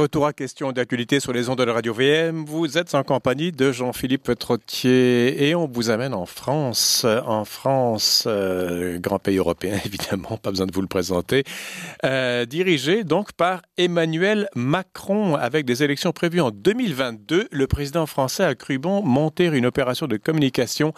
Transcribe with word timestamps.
Retour 0.00 0.24
à 0.24 0.32
question 0.32 0.72
d'actualité 0.72 1.20
sur 1.20 1.34
les 1.34 1.50
ondes 1.50 1.58
de 1.58 1.62
la 1.62 1.74
radio 1.74 1.92
VM. 1.92 2.46
Vous 2.46 2.78
êtes 2.78 2.94
en 2.94 3.02
compagnie 3.02 3.52
de 3.52 3.70
Jean-Philippe 3.70 4.32
Trottier 4.38 5.46
et 5.46 5.54
on 5.54 5.66
vous 5.66 5.90
amène 5.90 6.14
en 6.14 6.24
France. 6.24 7.04
En 7.04 7.44
France, 7.44 8.24
euh, 8.26 8.98
grand 8.98 9.18
pays 9.18 9.36
européen 9.36 9.78
évidemment, 9.84 10.38
pas 10.38 10.48
besoin 10.48 10.64
de 10.64 10.72
vous 10.72 10.80
le 10.80 10.86
présenter, 10.86 11.44
euh, 12.06 12.46
dirigé 12.46 13.04
donc 13.04 13.32
par 13.32 13.60
Emmanuel 13.76 14.48
Macron 14.54 15.34
avec 15.34 15.66
des 15.66 15.82
élections 15.82 16.12
prévues 16.12 16.40
en 16.40 16.50
2022. 16.50 17.48
Le 17.52 17.66
président 17.66 18.06
français 18.06 18.44
a 18.44 18.54
cru 18.54 18.78
bon 18.78 19.02
monter 19.02 19.48
une 19.48 19.66
opération 19.66 20.06
de 20.06 20.16
communication 20.16 20.94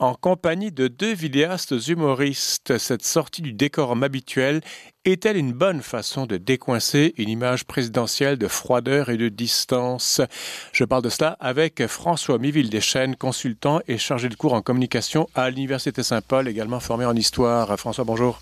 en 0.00 0.14
compagnie 0.14 0.72
de 0.72 0.88
deux 0.88 1.14
vidéastes 1.14 1.86
humoristes. 1.86 2.78
Cette 2.78 3.04
sortie 3.04 3.42
du 3.42 3.52
décorum 3.52 4.02
habituel 4.02 4.60
est-elle 5.04 5.36
une 5.36 5.52
bonne 5.52 5.82
façon 5.82 6.26
de 6.26 6.36
décoincer 6.36 7.14
une 7.16 7.28
image 7.28 7.64
présidentielle 7.64 8.36
de 8.36 8.48
froideur 8.48 9.08
et 9.08 9.16
de 9.16 9.28
distance? 9.28 10.20
Je 10.72 10.84
parle 10.84 11.02
de 11.02 11.08
cela 11.08 11.36
avec 11.40 11.86
François 11.86 12.38
Miville-Deschênes, 12.38 13.16
consultant 13.16 13.80
et 13.88 13.98
chargé 13.98 14.28
de 14.28 14.34
cours 14.34 14.52
en 14.52 14.62
communication 14.62 15.28
à 15.34 15.48
l'Université 15.50 16.02
Saint-Paul, 16.02 16.48
également 16.48 16.80
formé 16.80 17.04
en 17.06 17.16
histoire. 17.16 17.78
François, 17.78 18.04
bonjour. 18.04 18.40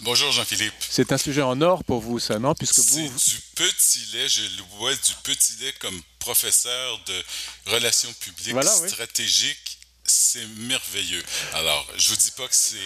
Bonjour 0.00 0.32
Jean-Philippe. 0.32 0.74
C'est 0.80 1.12
un 1.12 1.18
sujet 1.18 1.42
en 1.42 1.60
or 1.60 1.84
pour 1.84 2.00
vous, 2.00 2.18
ça, 2.18 2.38
non? 2.38 2.54
Puisque 2.54 2.78
vous... 2.78 3.10
C'est 3.16 3.30
du 3.30 3.40
petit 3.54 4.16
lait, 4.16 4.28
je 4.28 4.42
le 4.56 4.62
vois 4.78 4.92
du 4.92 5.12
petit 5.22 5.52
lait 5.60 5.74
comme 5.78 6.00
professeur 6.18 7.00
de 7.06 7.72
relations 7.72 8.12
publiques 8.20 8.64
stratégiques. 8.64 9.78
C'est 10.04 10.46
merveilleux. 10.56 11.22
Alors, 11.52 11.86
je 11.98 12.08
vous 12.08 12.16
dis 12.16 12.30
pas 12.30 12.48
que 12.48 12.54
c'est 12.54 12.76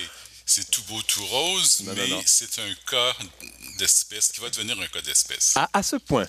c'est 0.55 0.70
tout 0.70 0.83
beau, 0.83 1.01
tout 1.02 1.24
rose, 1.24 1.83
mais 1.87 2.09
c'est 2.27 2.59
un 2.59 2.74
cas 2.91 3.15
d'espèce 3.79 4.33
qui 4.33 4.41
va 4.41 4.51
devenir 4.51 4.78
un 4.78 4.87
cas 4.87 5.01
d'espèce. 5.01 5.55
À, 5.73 5.83
ce 5.83 5.97
point? 5.97 6.27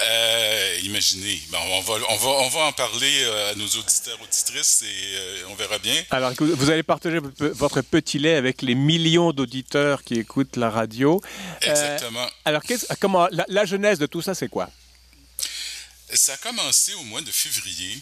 Euh, 0.00 0.78
imaginez. 0.84 1.38
on, 1.52 1.80
va, 1.82 1.94
on, 2.08 2.16
va, 2.16 2.28
on 2.28 2.48
va 2.48 2.60
en 2.60 2.72
parler 2.72 3.24
euh, 3.24 3.52
à 3.52 3.54
nos 3.54 3.66
auditeurs, 3.66 4.18
auditrices 4.22 4.82
et 4.82 5.16
euh, 5.16 5.48
on 5.50 5.54
verra 5.54 5.78
bien. 5.78 6.02
Alors, 6.10 6.32
vous 6.38 6.70
allez 6.70 6.82
partager 6.82 7.18
votre 7.38 7.82
petit 7.82 8.18
lait 8.18 8.36
avec 8.36 8.62
les 8.62 8.74
millions 8.74 9.32
d'auditeurs 9.32 10.02
qui 10.02 10.14
écoutent 10.14 10.56
la 10.56 10.70
radio. 10.70 11.20
Exactement. 11.60 12.26
alors, 12.46 12.62
comment, 13.00 13.28
la, 13.30 13.44
la 13.48 13.66
genèse 13.66 13.98
de 13.98 14.06
tout 14.06 14.22
ça, 14.22 14.34
c'est 14.34 14.48
quoi? 14.48 14.70
Ça 16.14 16.32
a 16.32 16.36
commencé 16.38 16.94
au 16.94 17.02
mois 17.02 17.20
de 17.20 17.30
février 17.30 18.00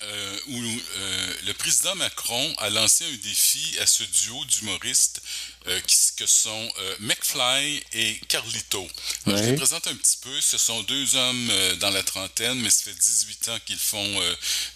euh, 0.00 0.38
où 0.46 0.62
euh, 0.62 1.34
le 1.46 1.54
président 1.54 1.92
Macron 1.96 2.54
a 2.58 2.70
lancé 2.70 3.04
un 3.04 3.16
défi 3.16 3.76
à 3.80 3.86
ce 3.86 4.04
duo 4.04 4.44
d'humoristes 4.44 5.20
euh, 5.66 5.80
que 6.16 6.24
sont 6.24 6.72
McFly 7.00 7.82
et 7.92 8.20
Carlito. 8.28 8.88
je 9.26 9.32
les 9.32 9.56
présente 9.56 9.88
un 9.88 9.94
petit 9.96 10.18
peu. 10.22 10.40
Ce 10.40 10.56
sont 10.56 10.82
deux 10.84 11.16
hommes 11.16 11.52
dans 11.80 11.90
la 11.90 12.04
trentaine, 12.04 12.60
mais 12.60 12.70
ça 12.70 12.84
fait 12.84 12.94
18 12.94 13.48
ans 13.48 13.58
qu'ils 13.66 13.78
font 13.78 14.20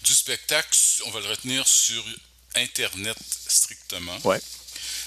du 0.03 0.13
spectacle. 0.13 0.77
On 1.05 1.11
va 1.11 1.21
le 1.21 1.27
retenir 1.27 1.65
sur 1.67 2.03
Internet 2.55 3.17
strictement. 3.47 4.17
Ouais. 4.25 4.41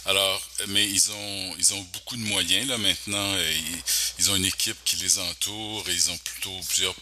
Alors, 0.07 0.43
mais 0.69 0.89
ils 0.89 1.11
ont, 1.11 1.57
ils 1.59 1.75
ont 1.75 1.83
beaucoup 1.93 2.17
de 2.17 2.23
moyens 2.23 2.69
là 2.69 2.79
maintenant. 2.79 3.37
Ils, 4.19 4.31
ont 4.31 4.37
une 4.37 4.47
équipe 4.47 4.79
qui 4.85 4.97
les 4.97 5.19
entoure 5.19 5.89
et 5.89 5.93
ils 5.93 6.11
ont 6.11 6.19
plutôt 6.19 6.59
plusieurs 6.69 6.95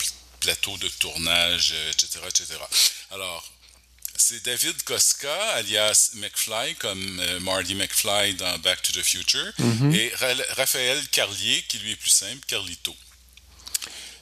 plateaux 0.44 0.76
de 0.76 0.88
tournage, 0.88 1.74
etc., 1.90 2.20
etc. 2.28 2.46
Alors, 3.10 3.50
c'est 4.16 4.44
David 4.44 4.82
Koska, 4.84 5.34
alias 5.54 6.10
McFly, 6.14 6.74
comme 6.76 7.20
euh, 7.20 7.40
Marty 7.40 7.74
McFly 7.74 8.34
dans 8.34 8.58
Back 8.58 8.82
to 8.82 8.92
the 8.92 9.02
Future, 9.02 9.52
mhm. 9.58 9.94
et 9.94 10.12
Raphaël 10.50 11.00
Carlier, 11.10 11.64
qui 11.68 11.78
lui 11.78 11.92
est 11.92 11.96
plus 11.96 12.10
simple, 12.10 12.44
Carlito. 12.46 12.94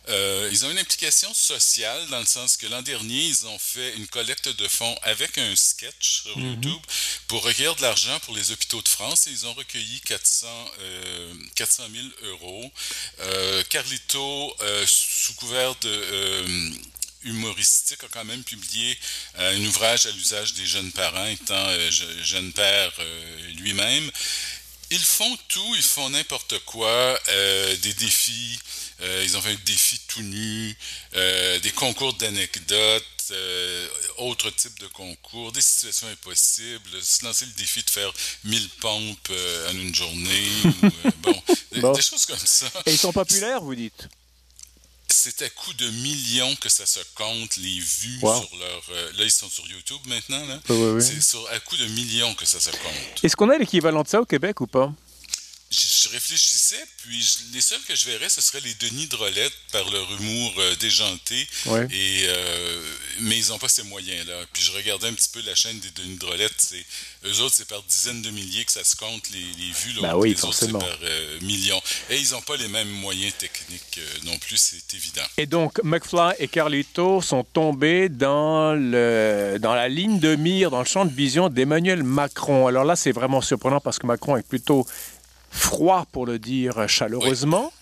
Euh, 0.09 0.49
ils 0.51 0.67
ont 0.67 0.71
une 0.71 0.79
implication 0.79 1.33
sociale 1.33 2.09
dans 2.09 2.19
le 2.19 2.27
sens 2.27 2.57
que 2.57 2.67
l'an 2.67 2.83
dernier, 2.83 3.25
ils 3.25 3.47
ont 3.47 3.59
fait 3.59 3.95
une 3.95 4.07
collecte 4.09 4.49
de 4.49 4.67
fonds 4.67 4.99
avec 5.03 5.39
un 5.39 5.55
sketch 5.55 6.23
sur 6.23 6.37
mhm. 6.37 6.55
YouTube 6.55 6.83
pour 7.29 7.43
recueillir 7.43 7.77
de 7.77 7.83
l'argent 7.83 8.19
pour 8.21 8.35
les 8.35 8.51
hôpitaux 8.51 8.83
de 8.83 8.89
France 8.89 9.27
et 9.27 9.31
ils 9.31 9.47
ont 9.47 9.55
recueilli 9.55 10.01
400, 10.01 10.47
euh, 10.81 11.35
400 11.55 11.85
000 11.93 12.33
euros. 12.33 12.73
Euh, 13.21 13.63
Carlito, 13.69 14.57
euh, 14.61 14.85
sous 14.87 15.35
couvert 15.35 15.75
de 15.77 16.73
humoristique 17.25 18.03
a 18.03 18.09
quand 18.09 18.25
même 18.25 18.43
publié 18.43 18.99
un 19.37 19.65
ouvrage 19.67 20.07
à 20.07 20.11
l'usage 20.11 20.55
des 20.55 20.67
jeunes 20.67 20.91
parents, 20.91 21.27
étant 21.27 21.69
jeune 22.23 22.53
père 22.53 22.93
lui-même. 23.59 24.11
Ils 24.91 24.99
font 24.99 25.39
tout, 25.47 25.75
ils 25.77 25.83
font 25.83 26.11
n'importe 26.11 26.59
quoi, 26.65 27.21
des 27.29 27.95
défis, 27.95 28.59
euh, 29.01 29.23
ils 29.25 29.37
ont 29.37 29.41
fait 29.41 29.53
un 29.53 29.59
défi 29.65 30.01
tout 30.09 30.23
nu, 30.23 30.77
euh, 31.15 31.59
des 31.61 31.71
concours 31.71 32.13
d'anecdotes, 32.15 33.05
euh, 33.31 33.89
autres 34.19 34.51
types 34.51 34.79
de 34.81 34.87
concours, 34.89 35.53
des 35.53 35.63
situations 35.63 36.09
impossibles, 36.09 37.03
se 37.03 37.25
lancer 37.25 37.47
le 37.47 37.53
défi 37.53 37.83
de 37.83 37.91
faire 37.91 38.13
1000 38.45 38.69
pompes 38.81 39.33
en 39.69 39.73
une 39.73 39.95
journée, 39.95 40.49
bon, 41.23 41.93
des 41.93 42.03
choses 42.03 42.27
comme 42.27 42.37
ça. 42.39 42.67
Et 42.87 42.93
ils 42.93 42.99
sont 42.99 43.13
populaires, 43.13 43.63
vous 43.63 43.75
dites? 43.75 44.09
C'est 45.09 45.43
à 45.43 45.51
coup 45.51 45.73
de 45.75 45.89
millions 45.91 46.55
que 46.57 46.69
ça 46.69 46.87
se 46.87 47.01
compte, 47.15 47.57
les 47.57 47.79
vues 47.79 48.19
sur 48.19 48.57
leur... 48.59 48.83
là, 49.15 49.25
ils 49.25 49.31
sont 49.31 49.49
sur 49.49 49.67
YouTube 49.69 50.01
maintenant. 50.07 50.45
Là. 50.47 50.59
C'est 51.01 51.37
à 51.51 51.61
coup 51.61 51.77
de 51.77 51.87
millions 51.87 52.35
que 52.35 52.47
ça 52.47 52.59
se 52.59 52.71
compte. 52.71 53.23
Est-ce 53.25 53.37
qu'on 53.37 53.51
a 53.51 53.59
l'équivalent 53.59 54.03
de 54.03 54.09
ça 54.09 54.21
au 54.21 54.25
Québec 54.25 54.61
ou 54.61 54.67
pas? 54.67 54.93
Je, 55.73 56.09
réfléchissais, 56.11 56.85
puis 56.99 57.27
les 57.53 57.61
seuls 57.61 57.81
que 57.89 57.97
je 57.97 58.05
verrais, 58.07 58.29
ce 58.29 58.41
seraient 58.41 58.61
les 58.61 58.75
Denis 58.75 59.07
Drolette 59.07 59.53
par 59.73 59.89
leur 59.91 60.07
humour 60.13 60.55
euh, 60.59 60.77
déjanté. 60.77 61.47
Et, 61.91 62.25
euh, 62.27 62.83
mais 63.21 63.39
ils 63.39 63.49
n'ont 63.49 63.59
pas 63.59 63.69
ces 63.69 63.83
moyens-là. 63.85 64.35
Puis 64.53 64.63
je 64.63 64.73
regardais 64.73 65.09
un 65.09 65.15
petit 65.15 65.31
peu 65.33 65.41
la 65.47 65.55
chaîne 65.55 65.79
des 65.79 65.91
Denis 65.91 66.17
Drolette. 66.17 66.53
C'est, 66.59 66.85
eux 67.25 67.41
autres, 67.41 67.55
c'est 67.57 67.69
par 67.69 67.83
dizaines 67.85 68.21
de 68.23 68.31
milliers 68.31 68.65
que 68.65 68.73
ça 68.73 68.85
se 68.85 68.97
compte 68.97 69.31
les, 69.31 69.41
vues. 69.41 70.01
Là, 70.01 70.13
ben 70.13 70.17
oui, 70.17 70.31
les 70.31 70.37
forcément. 70.37 70.79
autres, 70.79 70.87
c'est 70.91 71.01
par 71.01 71.09
euh, 71.11 71.41
millions. 71.41 71.81
Et 72.11 72.19
ils 72.19 72.33
n'ont 72.33 72.43
pas 72.43 72.57
les 72.57 72.69
mêmes 72.69 72.91
moyens 72.91 73.33
techniques 73.39 74.01
non 74.25 74.37
plus, 74.39 74.57
c'est 74.57 74.95
évident. 74.95 75.23
Et 75.39 75.47
donc, 75.47 75.83
McFly 75.83 76.35
et 76.39 76.49
Carlito 76.49 77.23
sont 77.23 77.45
tombés 77.45 78.09
dans, 78.09 78.75
le, 78.75 79.57
dans 79.59 79.75
la 79.75 79.89
ligne 79.89 80.19
de 80.19 80.37
mire, 80.37 80.71
dans 80.71 80.81
le 80.81 80.87
champ 80.87 81.05
de 81.05 81.15
vision 81.15 81.49
d'Emmanuel 81.49 82.03
Macron. 82.03 82.67
Alors 82.67 82.85
là, 82.85 82.97
c'est 82.97 83.13
vraiment 83.13 83.41
surprenant 83.41 83.81
parce 83.81 83.99
que 83.99 84.07
Macron 84.07 84.37
est 84.37 84.47
plutôt 84.47 84.87
froid 85.53 86.07
pour 86.11 86.27
le 86.27 86.39
dire 86.41 86.89
chaleureusement. 86.89 87.73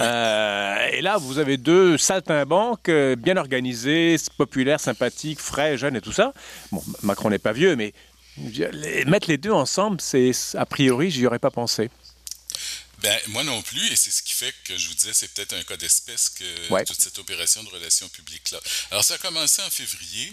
Euh, 0.00 0.88
et 0.92 1.02
là, 1.02 1.18
vous 1.18 1.38
avez 1.38 1.56
deux 1.56 1.98
saltimbanques 1.98 2.88
euh, 2.88 3.16
bien 3.16 3.36
organisés, 3.36 4.16
populaires, 4.38 4.80
sympathiques, 4.80 5.40
frais, 5.40 5.76
jeunes 5.76 5.96
et 5.96 6.00
tout 6.00 6.12
ça. 6.12 6.32
Bon, 6.70 6.82
Macron 7.02 7.30
n'est 7.30 7.38
pas 7.38 7.52
vieux, 7.52 7.76
mais 7.76 7.92
mettre 9.06 9.28
les 9.28 9.36
deux 9.36 9.50
ensemble, 9.50 10.00
c'est 10.00 10.32
a 10.54 10.66
priori, 10.66 11.10
j'y 11.10 11.26
aurais 11.26 11.38
pas 11.38 11.50
pensé. 11.50 11.90
Ben, 13.02 13.18
moi 13.28 13.42
non 13.42 13.60
plus, 13.62 13.84
et 13.92 13.96
c'est 13.96 14.12
ce 14.12 14.22
qui 14.22 14.32
fait 14.32 14.54
que 14.64 14.78
je 14.78 14.88
vous 14.88 14.94
disais, 14.94 15.12
c'est 15.12 15.32
peut-être 15.34 15.54
un 15.54 15.62
cas 15.64 15.76
d'espèce 15.76 16.28
que 16.30 16.84
toute 16.84 17.00
cette 17.00 17.18
opération 17.18 17.62
de 17.64 17.68
relations 17.68 18.08
publiques-là. 18.08 18.58
Alors, 18.92 19.04
ça 19.04 19.14
a 19.14 19.18
commencé 19.18 19.60
en 19.60 19.70
février, 19.70 20.32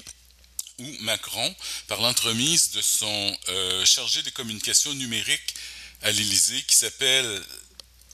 où 0.77 0.85
Macron, 1.01 1.55
par 1.87 1.99
l'entremise 1.99 2.71
de 2.71 2.81
son 2.81 3.37
euh, 3.49 3.83
chargé 3.85 4.21
des 4.21 4.31
communications 4.31 4.93
numériques 4.93 5.55
à 6.01 6.11
l'Élysée 6.11 6.61
qui 6.67 6.75
s'appelle 6.75 7.41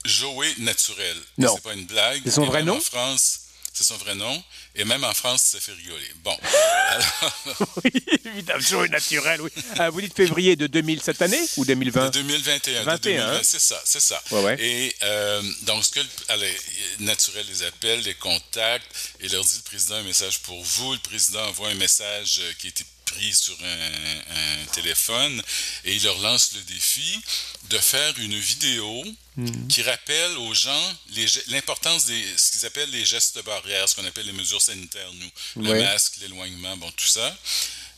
Joey 0.04 0.52
Naturel. 0.58 1.16
Non. 1.38 1.54
C'est 1.54 1.62
pas 1.62 1.74
une 1.74 1.86
blague. 1.86 2.22
C'est 2.24 2.30
son 2.30 2.46
vrai 2.46 2.62
nom? 2.62 2.76
En 2.76 2.80
France, 2.80 3.40
c'est 3.72 3.84
son 3.84 3.96
vrai 3.96 4.14
nom. 4.14 4.42
Et 4.74 4.84
même 4.84 5.04
en 5.04 5.14
France, 5.14 5.42
ça 5.42 5.60
fait 5.60 5.72
rigoler. 5.72 6.06
Bon. 6.22 6.36
oui, 7.84 7.90
évidemment, 8.24 8.60
Joey 8.60 8.88
Naturel, 8.88 9.40
oui. 9.40 9.50
Euh, 9.80 9.90
vous 9.90 10.00
dites 10.00 10.14
février 10.14 10.54
de 10.54 10.66
2000 10.66 11.02
cette 11.02 11.22
année 11.22 11.40
ou 11.56 11.64
2020? 11.64 12.06
De 12.06 12.10
2021. 12.10 12.82
21, 12.84 13.42
c'est 13.42 13.60
ça, 13.60 13.80
c'est 13.84 14.00
ça. 14.00 14.22
Ouais, 14.30 14.42
ouais. 14.42 14.56
Et 14.60 14.94
euh, 15.02 15.42
donc, 15.62 15.84
ce 15.84 15.90
que 15.90 16.00
allez, 16.28 16.54
Naturel 17.00 17.46
les 17.48 17.62
appelle, 17.62 18.00
les 18.02 18.14
contacte 18.14 18.86
et 19.20 19.28
leur 19.28 19.44
dit 19.44 19.56
le 19.56 19.62
président 19.62 19.94
a 19.96 19.98
un 19.98 20.02
message 20.02 20.40
pour 20.42 20.62
vous. 20.62 20.92
Le 20.92 20.98
président 20.98 21.46
envoie 21.48 21.68
un 21.68 21.74
message 21.74 22.40
euh, 22.42 22.52
qui 22.58 22.68
été 22.68 22.84
pris 23.16 23.34
sur 23.34 23.56
un, 23.62 24.66
téléphone 24.72 25.42
et 25.84 25.94
il 25.94 26.02
leur 26.02 26.18
lance 26.18 26.52
le 26.52 26.60
défi 26.62 27.20
de 27.70 27.78
faire 27.78 28.12
une 28.18 28.38
vidéo 28.38 29.04
mhm. 29.36 29.68
qui 29.68 29.82
rappelle 29.82 30.36
aux 30.38 30.54
gens 30.54 30.96
l'importance 31.48 32.06
de 32.06 32.14
ce 32.36 32.50
qu'ils 32.50 32.66
appellent 32.66 32.90
les 32.90 33.04
gestes 33.04 33.42
barrières, 33.44 33.88
ce 33.88 33.94
qu'on 33.94 34.04
appelle 34.04 34.26
les 34.26 34.32
mesures 34.32 34.60
sanitaires, 34.60 35.10
nous, 35.14 35.62
le 35.62 35.80
masque, 35.80 36.16
l'éloignement, 36.20 36.76
bon, 36.76 36.90
tout 36.92 37.06
ça. 37.06 37.36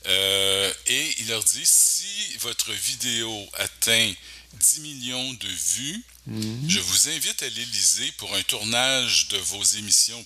Euh, 0.07 0.73
et 0.87 1.15
il 1.19 1.29
leur 1.29 1.43
dit, 1.43 1.67
si 1.67 2.37
votre 2.41 2.73
vidéo 2.73 3.49
atteint 3.55 4.13
10 4.55 4.81
millions 4.81 5.35
de 5.35 5.49
vues, 5.49 6.05
mhm. 6.27 6.65
je 6.69 6.81
vous 6.81 7.09
invite 7.09 7.43
à 7.43 7.49
l'Élysée 7.49 8.13
pour 8.19 8.33
un 8.35 8.43
tournage 8.43 9.29
de 9.29 9.39
vos 9.39 9.63
émissions 9.65 10.25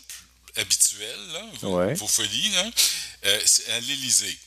habituelles, 0.56 1.43
vos, 1.62 2.06
folies, 2.06 2.53
euh, 3.25 3.41
à 3.71 3.81
l'Élysée. 3.81 4.38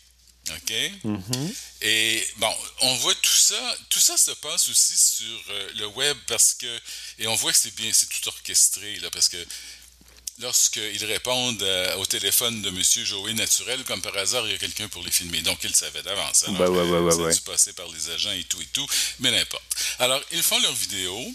OK? 0.50 0.72
Mm-hmm. 1.06 1.56
Et 1.82 2.28
bon, 2.38 2.54
on 2.82 2.96
voit 2.96 3.16
tout 3.16 3.30
ça. 3.30 3.78
Tout 3.90 4.00
ça 4.00 4.18
se 4.18 4.32
passe 4.32 4.70
aussi 4.70 4.98
sur 4.98 5.44
euh, 5.50 5.70
le 5.78 5.88
web 5.88 6.18
parce 6.28 6.54
que. 6.54 6.80
Et 7.20 7.28
on 7.28 7.36
voit 7.36 7.52
que 7.52 7.58
c'est 7.58 7.76
bien, 7.76 7.92
c'est 7.94 8.10
tout 8.10 8.28
orchestré, 8.28 8.98
là, 8.98 9.10
parce 9.12 9.30
que 9.30 9.38
lorsqu'ils 10.40 11.06
répondent 11.06 11.66
au 11.98 12.06
téléphone 12.06 12.62
de 12.62 12.70
M. 12.70 12.84
Joey 12.84 13.34
Naturel, 13.34 13.84
comme 13.86 14.02
par 14.02 14.16
hasard, 14.18 14.46
il 14.46 14.52
y 14.52 14.56
a 14.56 14.58
quelqu'un 14.58 14.88
pour 14.90 15.04
les 15.04 15.12
filmer. 15.12 15.42
Donc, 15.42 15.60
ils 15.64 15.70
le 15.70 15.76
savaient 15.76 16.04
d'avance. 16.04 16.44
Alors, 16.44 16.58
bah 16.58 16.70
ouais, 16.70 16.82
ouais, 16.82 17.00
ouais, 17.00 17.14
ouais. 17.14 17.34
dû 17.34 17.42
passer 17.42 17.74
par 17.74 17.88
les 17.88 18.10
agents 18.10 18.32
et 18.32 18.44
tout 18.44 18.62
et 18.62 18.68
tout, 18.68 18.88
mais 19.20 19.32
n'importe. 19.32 19.64
Alors, 20.00 20.22
ils 20.32 20.44
font 20.44 20.60
leur 20.60 20.74
vidéo. 20.74 21.34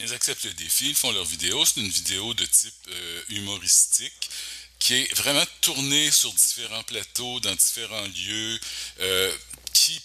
Ils 0.00 0.14
acceptent 0.14 0.44
le 0.44 0.52
défi, 0.52 0.90
ils 0.90 0.94
font 0.94 1.10
leur 1.10 1.24
vidéo. 1.24 1.64
C'est 1.64 1.80
une 1.80 1.88
vidéo 1.88 2.32
de 2.34 2.44
type 2.44 2.74
euh, 2.88 3.22
humoristique 3.30 4.30
qui 4.78 4.94
est 4.94 5.14
vraiment 5.14 5.44
tournée 5.60 6.10
sur 6.10 6.32
différents 6.32 6.82
plateaux, 6.84 7.40
dans 7.40 7.54
différents 7.54 8.06
lieux, 8.06 8.60
euh, 9.00 9.36
qui, 9.72 10.00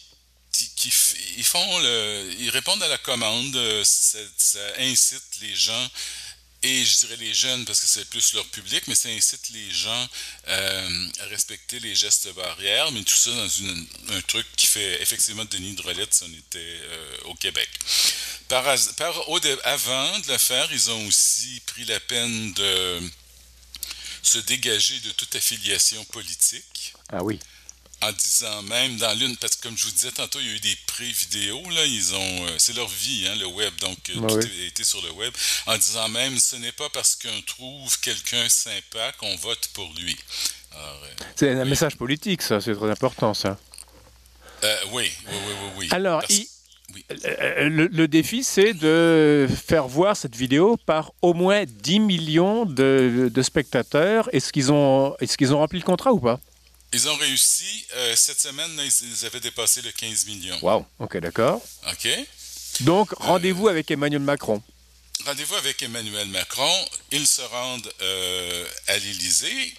qui, 0.76 0.92
ils 1.38 1.44
font 1.44 1.80
le, 1.80 2.34
ils 2.40 2.50
répondent 2.50 2.84
à 2.84 2.88
la 2.88 2.98
commande. 2.98 3.56
euh, 3.56 3.84
Ça, 3.84 4.20
ça 4.38 4.60
incite 4.80 5.24
les 5.42 5.56
gens 5.56 5.90
et 6.66 6.86
je 6.86 7.00
dirais 7.00 7.18
les 7.18 7.34
jeunes 7.34 7.66
parce 7.66 7.82
que 7.82 7.88
c'est 7.88 8.10
plus 8.10 8.34
leur 8.34 8.46
public, 8.46 8.84
mais 8.88 8.96
ça 8.96 9.10
incite 9.10 9.50
les 9.50 9.70
gens 9.72 10.08
euh, 10.48 11.10
à 11.20 11.26
respecter 11.26 11.80
les 11.82 11.94
gestes 11.94 12.34
barrières, 12.36 12.90
mais 12.94 13.04
tout 13.04 13.16
ça 13.16 13.32
dans 13.32 13.50
une- 13.50 13.86
un 14.10 14.22
truc 14.22 14.48
qui 14.56 14.68
fait 14.68 15.02
effectivement 15.02 15.44
Denis 15.46 15.76
Drolet 15.76 16.08
si 16.10 16.24
on 16.24 16.28
était 16.34 16.60
euh, 16.60 17.18
au 17.26 17.36
Québec. 17.36 17.70
Par, 18.48 18.64
par- 18.96 19.30
au 19.30 19.40
avant 19.66 20.20
de 20.20 20.28
le 20.32 20.38
faire, 20.38 20.72
ils 20.72 20.90
ont 20.90 21.06
aussi 21.08 21.62
pris 21.66 21.84
la 21.84 22.00
peine 22.00 22.54
de 22.54 23.02
se 24.24 24.40
dégager 24.40 25.00
de 25.02 25.12
toute 25.12 25.36
affiliation 25.36 26.04
politique 26.06 26.94
Ah 27.12 27.24
oui. 27.24 27.40
en 28.02 28.12
disant 28.12 28.62
même 28.64 28.98
dans 28.98 29.14
l'une, 29.18 29.38
parce 29.38 29.56
que 29.56 29.64
comme 29.64 29.78
je 29.78 29.86
vous 29.86 29.92
disais 29.92 30.12
tantôt, 30.12 30.40
il 30.40 30.48
y 30.48 30.50
a 30.50 30.54
eu 30.56 30.60
des 30.60 30.78
pré-vidéos, 30.88 31.64
là, 31.70 31.86
ils 31.86 32.14
ont, 32.16 32.46
euh, 32.48 32.56
c'est 32.58 32.74
leur 32.74 32.88
vie, 32.90 33.28
hein, 33.28 33.36
le 33.36 33.46
web, 33.48 33.74
donc 33.80 33.98
euh, 34.10 34.16
Ouais, 34.20 34.28
tout 34.44 34.50
oui. 34.52 34.64
a 34.64 34.66
été 34.68 34.84
sur 34.84 35.02
le 35.02 35.12
web, 35.12 35.34
en 35.68 35.78
disant 35.78 36.10
même, 36.10 36.38
ce 36.40 36.56
n'est 36.58 36.72
pas 36.72 36.90
parce 36.90 37.16
qu'on 37.16 37.42
trouve 37.44 38.00
quelqu'un 38.00 38.50
sympa 38.50 39.12
qu'on 39.20 39.36
vote 39.38 39.68
pour 39.74 39.94
lui. 39.94 40.18
Euh, 40.76 41.08
C'est 41.36 41.52
un 41.52 41.66
message 41.66 41.96
politique, 41.98 42.42
ça, 42.42 42.60
c'est 42.60 42.76
très 42.76 42.90
important, 42.90 43.34
ça. 43.34 43.58
euh, 44.64 44.78
oui, 44.92 45.12
oui, 45.28 45.34
oui, 45.34 45.54
oui, 45.62 45.70
oui. 45.78 45.88
Alors, 45.92 46.22
Parce- 46.22 46.34
il- 46.34 46.48
oui. 46.94 47.06
Euh, 47.26 47.70
le, 47.70 47.88
le 47.88 48.08
défi, 48.08 48.44
c'est 48.44 48.74
de 48.74 49.48
faire 49.66 49.88
voir 49.88 50.16
cette 50.16 50.36
vidéo 50.36 50.78
par 50.86 51.12
au 51.22 51.34
moins 51.34 51.64
10 51.66 52.00
millions 52.00 52.66
de, 52.66 53.30
de 53.34 53.42
spectateurs. 53.42 54.30
Est-ce 54.34 54.52
qu'ils 54.52 54.72
ont, 54.72 55.16
est 55.20 55.36
qu'ils 55.36 55.54
ont 55.54 55.60
rempli 55.60 55.80
le 55.80 55.86
contrat 55.86 56.14
ou 56.14 56.20
pas? 56.20 56.40
Ils 56.94 57.10
ont 57.10 57.16
réussi, 57.16 57.86
euh, 57.96 58.16
cette 58.16 58.40
semaine, 58.40 58.76
là, 58.76 58.84
ils, 58.86 59.26
avaient 59.26 59.40
dépassé 59.40 59.82
le 59.82 59.92
15 59.92 60.28
millions. 60.28 60.58
Waouh. 60.62 60.86
Ok, 61.00 61.18
d'accord. 61.18 61.60
OK? 61.92 62.08
Donc, 62.82 63.12
rendez-vous 63.18 63.68
avec 63.68 63.90
Emmanuel 63.90 64.22
Macron. 64.22 64.62
Rendez-vous 65.26 65.56
avec 65.56 65.82
Emmanuel 65.82 66.28
Macron. 66.28 66.72
Ils 67.12 67.26
se 67.26 67.42
rendent 67.42 67.92
euh, 68.02 68.66
à 68.88 68.98
l'Élysée. 68.98 69.74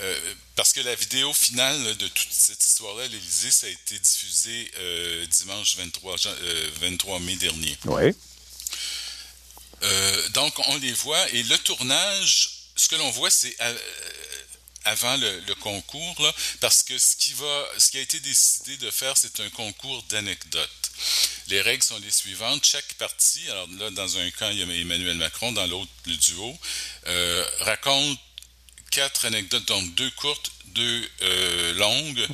Euh, 0.00 0.34
parce 0.56 0.72
que 0.72 0.80
la 0.80 0.94
vidéo 0.94 1.32
finale 1.32 1.82
là, 1.84 1.94
de 1.94 2.08
toute 2.08 2.28
cette 2.32 2.62
histoire-là 2.64 3.04
à 3.04 3.08
l'Élysée, 3.08 3.50
ça 3.50 3.66
a 3.66 3.70
été 3.70 3.98
diffusé 3.98 4.70
euh, 4.78 5.26
dimanche 5.26 5.76
23, 5.76 6.16
jan- 6.16 6.30
euh, 6.42 6.70
23 6.80 7.20
mai 7.20 7.36
dernier. 7.36 7.76
Oui. 7.84 8.12
Euh, 9.82 10.28
donc, 10.30 10.58
on 10.68 10.76
les 10.78 10.92
voit 10.92 11.28
et 11.30 11.42
le 11.42 11.58
tournage, 11.58 12.50
ce 12.76 12.88
que 12.88 12.96
l'on 12.96 13.10
voit, 13.10 13.30
c'est 13.30 13.56
avant 14.86 15.16
le, 15.16 15.40
le 15.40 15.54
concours, 15.56 16.22
là, 16.22 16.32
parce 16.60 16.82
que 16.82 16.98
ce 16.98 17.16
qui, 17.16 17.32
va, 17.34 17.68
ce 17.78 17.90
qui 17.90 17.98
a 17.98 18.00
été 18.00 18.20
décidé 18.20 18.76
de 18.78 18.90
faire, 18.90 19.14
c'est 19.16 19.40
un 19.40 19.50
concours 19.50 20.02
d'anecdotes. 20.04 20.90
Les 21.48 21.60
règles 21.60 21.82
sont 21.82 21.98
les 21.98 22.10
suivantes. 22.10 22.64
Chaque 22.64 22.94
partie, 22.94 23.48
alors 23.50 23.66
là, 23.78 23.90
dans 23.90 24.16
un 24.18 24.30
camp, 24.32 24.50
il 24.50 24.58
y 24.58 24.62
a 24.62 24.66
Emmanuel 24.66 25.16
Macron, 25.16 25.52
dans 25.52 25.66
l'autre, 25.66 25.90
le 26.06 26.16
duo, 26.16 26.58
raconte 27.60 28.18
quatre 28.94 29.24
anecdotes, 29.26 29.66
donc 29.66 29.94
deux 29.94 30.10
courtes, 30.12 30.50
deux 30.66 31.08
euh, 31.22 31.72
longues. 31.74 32.26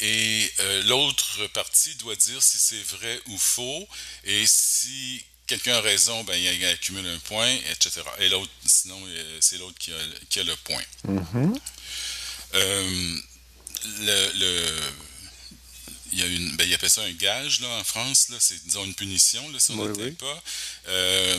Et 0.00 0.52
euh, 0.60 0.82
l'autre 0.84 1.46
partie 1.48 1.94
doit 1.96 2.16
dire 2.16 2.42
si 2.42 2.56
c'est 2.58 2.82
vrai 2.96 3.20
ou 3.28 3.38
faux. 3.38 3.88
Et 4.24 4.44
si 4.46 5.22
quelqu'un 5.46 5.74
a 5.76 5.80
raison, 5.80 6.22
ben, 6.24 6.34
il 6.36 6.64
accumule 6.66 7.06
un 7.06 7.18
point, 7.20 7.52
etc. 7.70 8.02
Et 8.18 8.28
l'autre, 8.28 8.50
sinon, 8.66 9.00
euh, 9.06 9.38
c'est 9.40 9.58
l'autre 9.58 9.78
qui 9.78 9.92
a, 9.92 9.96
qui 10.30 10.40
a 10.40 10.44
le 10.44 10.56
point. 10.56 10.82
Euh, 12.54 13.14
le, 14.00 14.32
le- 14.38 14.80
il 16.12 16.18
y 16.18 16.22
a 16.22 16.26
une, 16.26 16.56
ben, 16.56 16.66
il 16.66 16.72
appelle 16.74 16.88
ça 16.90 17.02
un 17.02 17.12
gage 17.12 17.60
là, 17.60 17.68
en 17.68 17.84
France, 17.84 18.28
c'est 18.40 18.64
disons 18.66 18.84
une 18.84 18.94
punition 18.94 19.46
là, 19.50 19.58
si 19.60 19.72
on 19.72 19.78
Oui, 19.80 19.92
oui. 19.98 20.10
pas. 20.12 20.42
Euh, 20.88 21.38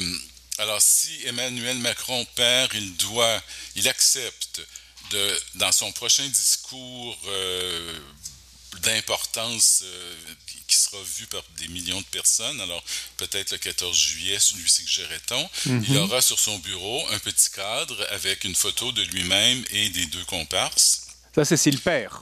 alors, 0.59 0.81
si 0.81 1.25
Emmanuel 1.25 1.77
Macron 1.79 2.25
perd, 2.35 2.73
il 2.75 2.95
doit, 2.97 3.41
il 3.75 3.88
accepte 3.88 4.61
de, 5.11 5.41
dans 5.56 5.71
son 5.71 5.91
prochain 5.91 6.27
discours 6.27 7.17
euh, 7.27 8.00
d'importance 8.81 9.81
euh, 9.83 10.15
qui- 10.47 10.59
sera 10.75 11.01
vu 11.17 11.25
par 11.27 11.41
des 11.57 11.67
millions 11.67 12.00
de 12.00 12.06
personnes, 12.06 12.61
alors 12.61 12.83
peut-être 13.17 13.51
le 13.51 13.57
14 13.57 13.97
juillet, 13.97 14.38
lui 14.56 14.69
suggérait-on, 14.69 15.50
il 15.65 15.97
aura 15.97 16.21
sur 16.21 16.39
son 16.39 16.57
bureau 16.59 17.07
un 17.09 17.17
petit 17.19 17.50
cadre 17.50 18.07
avec 18.11 18.44
une 18.44 18.53
photo 18.56 18.91
de 18.91 19.01
lui-même 19.01 19.63
et 19.71 19.89
des 19.89 20.06
deux 20.06 20.23
comparses, 20.25 21.07
Ça, 21.33 21.44
c'est 21.44 21.57
s'il 21.57 21.79
perd. 21.79 22.13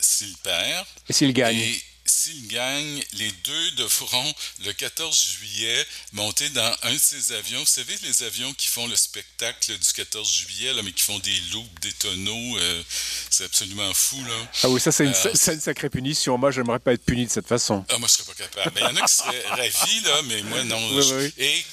s'il 0.00 0.34
perd. 0.38 0.86
Et 1.10 1.12
s'il 1.12 1.32
gagne. 1.34 1.58
Et 1.58 1.82
s'il 2.10 2.48
gagne, 2.48 3.02
les 3.12 3.30
deux 3.44 3.70
devront, 3.72 4.34
le 4.64 4.72
14 4.72 5.28
juillet, 5.38 5.86
monter 6.12 6.48
dans 6.50 6.76
un 6.82 6.92
de 6.92 6.98
ces 6.98 7.32
avions. 7.32 7.60
Vous 7.60 7.66
savez, 7.66 7.96
les 8.02 8.22
avions 8.24 8.52
qui 8.54 8.66
font 8.68 8.86
le 8.86 8.96
spectacle 8.96 9.78
du 9.78 9.92
14 9.94 10.30
juillet, 10.32 10.72
là, 10.74 10.82
mais 10.82 10.92
qui 10.92 11.02
font 11.02 11.18
des 11.20 11.38
loupes, 11.52 11.80
des 11.80 11.92
tonneaux, 11.92 12.58
euh, 12.58 12.82
c'est 13.30 13.44
absolument 13.44 13.92
fou, 13.94 14.22
là. 14.24 14.34
Ah 14.64 14.68
oui, 14.68 14.80
ça, 14.80 14.90
c'est 14.92 15.04
une, 15.04 15.14
Euh, 15.14 15.30
c'est 15.34 15.54
une 15.54 15.60
sacrée 15.60 15.88
punition. 15.90 16.36
Moi, 16.36 16.50
j'aimerais 16.50 16.78
pas 16.80 16.92
être 16.92 17.04
puni 17.04 17.26
de 17.26 17.30
cette 17.30 17.46
façon. 17.46 17.84
Ah, 17.88 17.98
moi, 17.98 18.08
je 18.08 18.14
serais 18.14 18.34
pas 18.34 18.44
capable. 18.44 18.72
Il 18.76 18.82
y 18.82 18.86
en 18.86 18.96
a 18.96 19.06
qui 19.06 19.14
seraient 19.14 19.46
ravis, 19.48 20.00
là, 20.00 20.22
mais 20.22 20.42
moi, 20.42 20.64
non. 20.64 20.94
Oui, 20.96 21.02
Je- 21.08 21.14
oui. 21.14 21.34
Et 21.38 21.64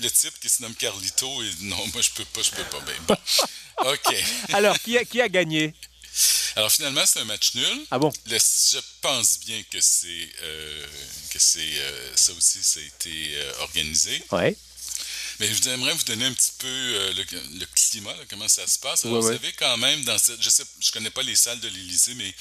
le- 0.00 0.04
le 0.04 0.10
type 0.10 0.38
qui 0.40 0.48
se 0.48 0.62
nomme 0.62 0.74
Carlito, 0.74 1.42
et 1.42 1.50
non, 1.60 1.86
moi, 1.92 2.00
je 2.02 2.10
peux 2.10 2.24
pas, 2.24 2.42
je 2.42 2.50
peux 2.50 2.64
pas. 2.64 2.80
Ben, 2.80 2.94
bon. 3.08 3.16
OK. 3.92 4.14
Alors, 4.54 4.78
qui 4.80 4.96
a, 4.96 5.04
qui 5.04 5.20
a 5.20 5.28
gagné? 5.28 5.74
Alors, 6.56 6.72
finalement, 6.72 7.04
c'est 7.06 7.20
un 7.20 7.24
match 7.24 7.54
nul. 7.54 7.86
Ah 7.90 7.98
bon? 7.98 8.10
Le- 8.26 8.38
je 8.38 8.78
pense 9.02 9.38
bien 9.40 9.62
que 9.70 9.78
c'est 9.80 10.28
euh, 10.42 10.86
que 11.30 11.38
c'est 11.38 11.60
euh, 11.60 12.16
ça 12.16 12.32
aussi 12.32 12.58
ça 12.62 12.80
a 12.80 12.82
été 12.82 13.36
euh, 13.36 13.52
organisé. 13.60 14.22
Ouais. 14.32 14.56
Mais 15.38 15.52
je 15.52 15.62
j'aimerais 15.62 15.92
vous 15.92 16.02
donner 16.04 16.24
un 16.24 16.32
petit 16.32 16.52
peu 16.58 16.66
euh, 16.66 17.12
le, 17.12 17.24
le 17.58 17.66
climat, 17.66 18.14
là, 18.14 18.22
comment 18.30 18.48
ça 18.48 18.66
se 18.66 18.78
passe. 18.78 19.04
Alors, 19.04 19.16
Ouais, 19.16 19.20
vous 19.20 19.26
ouais. 19.28 19.34
savez 19.34 19.52
quand 19.52 19.76
même 19.76 20.02
dans 20.04 20.16
cette, 20.18 20.42
je 20.42 20.48
sais, 20.48 20.64
je 20.80 20.90
connais 20.92 21.10
pas 21.10 21.22
les 21.22 21.36
salles 21.36 21.60
de 21.60 21.68
l'Élysée, 21.68 22.14
mais 22.14 22.34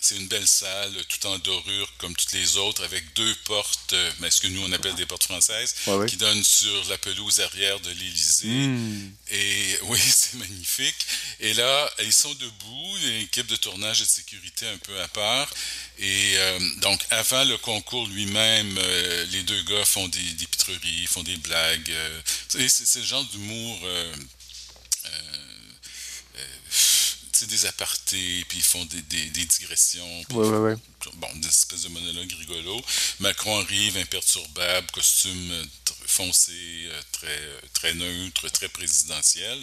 c'est 0.00 0.16
une 0.16 0.28
belle 0.28 0.46
salle, 0.48 0.94
tout 1.08 1.26
en 1.26 1.38
dorure 1.38 1.92
comme 1.98 2.14
toutes 2.16 2.32
les 2.32 2.56
autres, 2.56 2.82
avec 2.84 3.12
deux 3.14 3.34
portes, 3.44 3.92
euh, 3.92 4.10
ben, 4.20 4.30
ce 4.30 4.40
que 4.40 4.46
nous 4.48 4.62
on 4.62 4.72
appelle 4.72 4.94
des 4.94 5.06
portes 5.06 5.24
françaises, 5.24 5.74
Ouais, 5.86 6.06
qui 6.06 6.16
donnent 6.16 6.42
sur 6.44 6.84
la 6.88 6.96
pelouse 6.98 7.40
arrière 7.40 7.78
de 7.80 7.90
l'Élysée. 7.90 8.48
Hmm. 8.48 9.12
Et 9.30 9.78
oui, 9.82 9.98
c'est 10.00 10.34
magnifique. 10.38 10.96
Et 11.40 11.52
là, 11.54 11.90
ils 12.02 12.12
sont 12.12 12.32
debout, 12.34 12.96
l'équipe 13.02 13.46
de 13.46 13.56
tournage 13.56 14.00
et 14.00 14.04
de 14.04 14.08
sécurité 14.08 14.66
un 14.68 14.78
peu 14.78 15.00
à 15.00 15.08
part. 15.08 15.48
Et 15.98 16.32
euh, 16.36 16.58
donc, 16.78 17.00
avant 17.10 17.44
le 17.44 17.58
concours 17.58 18.06
lui-même, 18.08 18.78
euh, 18.78 19.26
les 19.26 19.42
deux 19.42 19.62
gars 19.64 19.84
font 19.84 20.08
des, 20.08 20.22
des 20.32 20.46
pitreries, 20.46 21.06
font 21.06 21.22
des 21.22 21.36
blagues. 21.36 21.90
euh, 21.90 22.20
c'est 22.48 22.68
c'est 22.70 23.00
le 23.00 23.04
genre 23.04 23.24
d'humour. 23.24 23.80
euh, 23.84 24.14
euh, 25.06 25.10
euh, 26.36 26.42
des 27.46 27.66
apartés, 27.66 28.44
puis 28.48 28.58
ils 28.58 28.64
font 28.64 28.84
des, 28.86 29.02
des- 29.02 29.30
des 29.30 29.44
digressions. 29.44 30.24
puis 30.28 30.36
Ouais, 30.36 30.48
ouais, 30.48 30.58
ouais. 30.58 30.76
bon, 31.14 31.28
des 31.36 31.48
espèces 31.48 31.82
de 31.82 31.88
monologues 31.88 32.32
rigolos. 32.38 32.82
Macron 33.20 33.60
arrive 33.60 33.96
imperturbable, 33.96 34.90
costume 34.92 35.50
euh, 35.52 35.64
foncé, 36.06 36.52
euh, 36.54 37.00
très, 37.12 37.26
euh, 37.28 37.60
très 37.74 37.94
neutre, 37.94 38.48
très 38.50 38.68
présidentiel. 38.68 39.58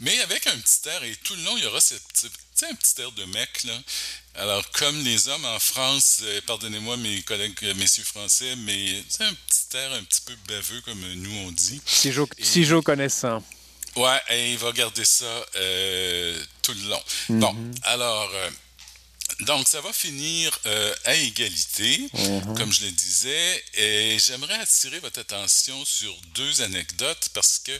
Mais 0.00 0.18
avec 0.20 0.46
un 0.46 0.58
petit 0.58 0.88
air, 0.88 1.02
et 1.04 1.14
tout 1.24 1.34
le 1.34 1.42
long, 1.42 1.56
il 1.56 1.64
y 1.64 1.66
aura 1.66 1.78
un 1.78 2.74
petit 2.74 3.00
air 3.00 3.12
de 3.12 3.24
mec, 3.26 3.64
là. 3.64 3.78
Alors, 4.34 4.68
comme 4.72 5.02
les 5.04 5.28
hommes 5.28 5.44
en 5.44 5.58
France, 5.58 6.20
pardonnez-moi 6.46 6.96
mes 6.98 7.22
collègues, 7.22 7.60
messieurs 7.76 8.04
français, 8.04 8.54
mais 8.56 9.02
c'est 9.08 9.24
un 9.24 9.34
petit 9.34 9.76
air 9.76 9.92
un 9.92 10.02
petit 10.04 10.20
peu 10.22 10.34
baveux, 10.48 10.80
comme 10.82 11.00
nous 11.14 11.34
on 11.46 11.50
dit. 11.52 11.80
Si 11.86 12.64
Joe 12.64 12.82
connaît 12.84 13.08
ça. 13.08 13.42
Ouais, 13.96 14.20
et 14.30 14.52
il 14.52 14.58
va 14.58 14.72
garder 14.72 15.04
ça 15.04 15.46
euh, 15.56 16.44
tout 16.62 16.72
le 16.74 16.88
long. 16.88 17.02
Bon, 17.30 17.56
alors, 17.82 18.30
euh, 18.32 18.50
donc 19.40 19.66
ça 19.66 19.80
va 19.80 19.92
finir 19.92 20.56
euh, 20.66 20.94
à 21.04 21.14
égalité, 21.14 22.08
comme 22.56 22.72
je 22.72 22.84
le 22.84 22.90
disais, 22.90 23.64
et 23.74 24.18
j'aimerais 24.18 24.54
attirer 24.54 24.98
votre 25.00 25.20
attention 25.20 25.84
sur 25.84 26.14
deux 26.34 26.62
anecdotes 26.62 27.30
parce 27.34 27.58
que 27.58 27.72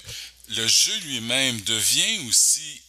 le 0.49 0.67
jeu 0.67 0.97
lui-même 1.01 1.61
devient 1.63 2.29
aussi 2.29 2.81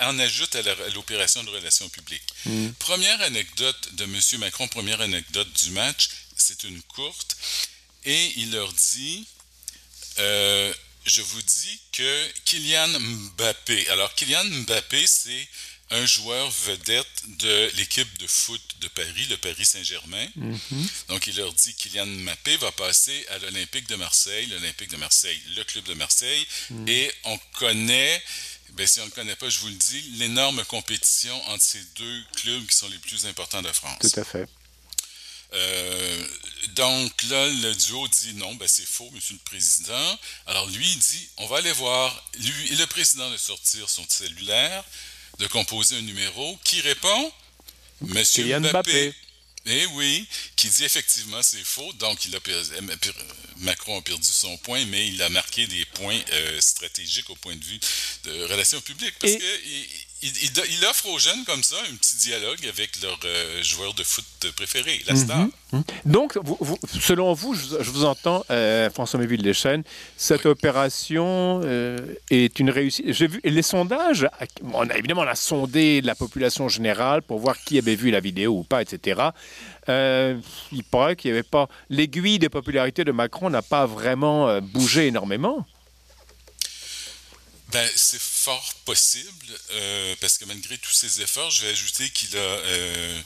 en 0.00 0.18
ajoute 0.18 0.54
à 0.56 0.62
l'opération 0.94 1.44
de 1.44 1.50
relations 1.50 1.88
publiques. 1.88 2.34
Première 2.78 3.20
anecdote 3.22 3.94
de 3.94 4.04
M. 4.04 4.20
Macron, 4.38 4.68
première 4.68 5.00
anecdote 5.00 5.52
du 5.64 5.70
match, 5.70 6.08
c'est 6.36 6.64
une 6.64 6.80
courte, 6.82 7.36
et 8.04 8.32
il 8.36 8.52
leur 8.52 8.72
dit 8.72 9.26
euh, 10.18 10.72
je 11.06 11.22
vous 11.22 11.42
dis 11.42 11.80
que 11.92 12.28
Kylian 12.44 12.88
Mbappé, 12.98 13.88
alors 13.88 14.14
Kylian 14.14 14.44
Mbappé, 14.44 15.06
c'est 15.06 15.48
un 15.90 16.04
joueur 16.04 16.50
vedette 16.66 17.06
de 17.38 17.70
l'équipe 17.76 18.18
de 18.18 18.26
foot 18.26 18.60
de 18.80 18.88
Paris, 18.88 19.26
le 19.30 19.36
Paris 19.36 19.64
Saint-Germain. 19.64 20.26
Mhm. 20.34 20.88
Donc, 21.08 21.28
il 21.28 21.36
leur 21.36 21.52
dit 21.52 21.74
Kylian 21.74 22.06
Mbappé 22.06 22.56
va 22.56 22.72
passer 22.72 23.24
à 23.30 23.38
l'Olympique 23.38 23.88
de 23.88 23.94
Marseille, 23.94 24.46
l'Olympique 24.46 24.90
de 24.90 24.96
Marseille, 24.96 25.40
le 25.56 25.62
club 25.62 25.84
de 25.84 25.94
Marseille. 25.94 26.46
Mhm. 26.70 26.88
Et 26.88 27.12
on 27.24 27.38
connaît, 27.54 28.20
ben, 28.72 28.86
si 28.86 28.98
on 28.98 29.04
ne 29.04 29.10
le 29.10 29.14
connaît 29.14 29.36
pas, 29.36 29.48
je 29.48 29.60
vous 29.60 29.68
le 29.68 29.74
dis, 29.74 30.02
l'énorme 30.18 30.64
compétition 30.64 31.40
entre 31.50 31.62
ces 31.62 31.82
deux 31.96 32.24
clubs 32.34 32.66
qui 32.66 32.76
sont 32.76 32.88
les 32.88 32.98
plus 32.98 33.24
importants 33.26 33.62
de 33.62 33.72
France. 33.72 34.10
Tout 34.12 34.20
à 34.20 34.24
fait. 34.24 34.48
Euh, 35.52 36.26
donc 36.74 37.22
là, 37.24 37.46
le 37.48 37.74
duo 37.74 38.06
dit 38.08 38.34
non, 38.34 38.54
ben 38.56 38.68
c'est 38.68 38.86
faux, 38.86 39.10
monsieur 39.12 39.34
le 39.34 39.40
président. 39.40 40.18
Alors 40.46 40.66
lui, 40.66 40.86
il 40.90 40.98
dit, 40.98 41.28
on 41.38 41.46
va 41.46 41.58
aller 41.58 41.72
voir, 41.72 42.24
lui 42.38 42.72
et 42.72 42.76
le 42.76 42.86
président 42.86 43.30
de 43.30 43.36
sortir 43.36 43.88
son 43.88 44.04
cellulaire, 44.08 44.84
de 45.38 45.46
composer 45.46 45.96
un 45.96 46.02
numéro 46.02 46.58
qui 46.64 46.80
répond 46.80 47.32
Monsieur 48.02 48.44
Mbappé. 48.58 48.70
Mbappé. 48.70 49.14
Eh 49.68 49.86
oui, 49.86 50.26
qui 50.54 50.68
dit 50.68 50.84
effectivement 50.84 51.42
c'est 51.42 51.64
faux. 51.64 51.92
Donc 51.94 52.24
il 52.24 52.36
a 52.36 52.40
Macron 53.58 53.98
a 53.98 54.02
perdu 54.02 54.22
son 54.26 54.56
point, 54.58 54.84
mais 54.86 55.08
il 55.08 55.20
a 55.22 55.28
marqué 55.30 55.66
des 55.66 55.84
points 55.86 56.20
euh, 56.32 56.60
stratégiques 56.60 57.28
au 57.30 57.36
point 57.36 57.56
de 57.56 57.64
vue 57.64 57.80
de 58.24 58.44
relations 58.44 58.80
publiques. 58.80 59.14
Parce 59.18 59.32
Et- 59.32 59.38
que 59.38 59.60
il, 59.66 59.88
il- 60.26 60.44
il 60.44 60.52
do- 60.52 60.62
il 60.68 60.84
offre 60.86 61.06
aux 61.08 61.18
jeunes 61.18 61.44
comme 61.44 61.62
ça 61.62 61.76
un 61.90 61.94
petit 61.96 62.16
dialogue 62.16 62.58
avec 62.68 62.90
leur 63.02 63.18
euh, 63.24 63.62
joueur 63.62 63.94
de 63.94 64.02
foot 64.02 64.24
préféré, 64.56 65.00
la 65.08 65.14
star. 65.16 65.38
Mhm. 65.72 65.82
Donc, 66.04 66.36
vous- 66.42 66.58
vous- 66.60 66.78
selon 67.00 67.32
vous, 67.32 67.54
je, 67.54 67.82
je 67.82 67.90
vous 67.90 68.04
entends, 68.04 68.44
euh, 68.50 68.88
François 68.90 69.18
Méville 69.20 69.42
Deschênes, 69.42 69.82
cette 70.16 70.46
opération 70.46 71.60
euh, 71.64 71.98
est 72.30 72.58
une 72.58 72.70
réussite. 72.70 73.12
J'ai 73.12 73.26
vu 73.26 73.40
les 73.44 73.62
sondages. 73.62 74.28
On 74.72 74.88
a 74.88 74.96
évidemment 74.96 75.22
on 75.22 75.26
a 75.28 75.34
sondé 75.34 76.00
la 76.02 76.14
population 76.14 76.68
générale 76.68 77.22
pour 77.22 77.38
voir 77.38 77.56
qui 77.64 77.78
avait 77.78 77.96
vu 77.96 78.10
la 78.10 78.20
vidéo 78.20 78.52
ou 78.58 78.62
pas, 78.64 78.82
etc. 78.82 79.20
Il 79.88 80.82
paraît 80.90 81.16
qu'il 81.16 81.30
n'y 81.30 81.38
avait 81.38 81.42
pas 81.48 81.68
l'aiguille 81.90 82.38
de 82.38 82.48
popularité 82.48 83.04
de 83.04 83.12
Macron 83.12 83.50
n'a 83.50 83.62
pas 83.62 83.86
vraiment 83.86 84.60
bougé 84.60 85.06
énormément. 85.08 85.66
Ben, 87.72 87.90
c'est 87.96 88.20
fort 88.20 88.74
possible, 88.84 89.46
euh, 89.72 90.14
parce 90.20 90.38
que 90.38 90.44
malgré 90.44 90.78
tous 90.78 90.92
ses 90.92 91.20
efforts, 91.20 91.50
je 91.50 91.62
vais 91.62 91.70
ajouter 91.72 92.08
qu'il 92.10 92.36
a, 92.36 92.40
euh, 92.40 93.20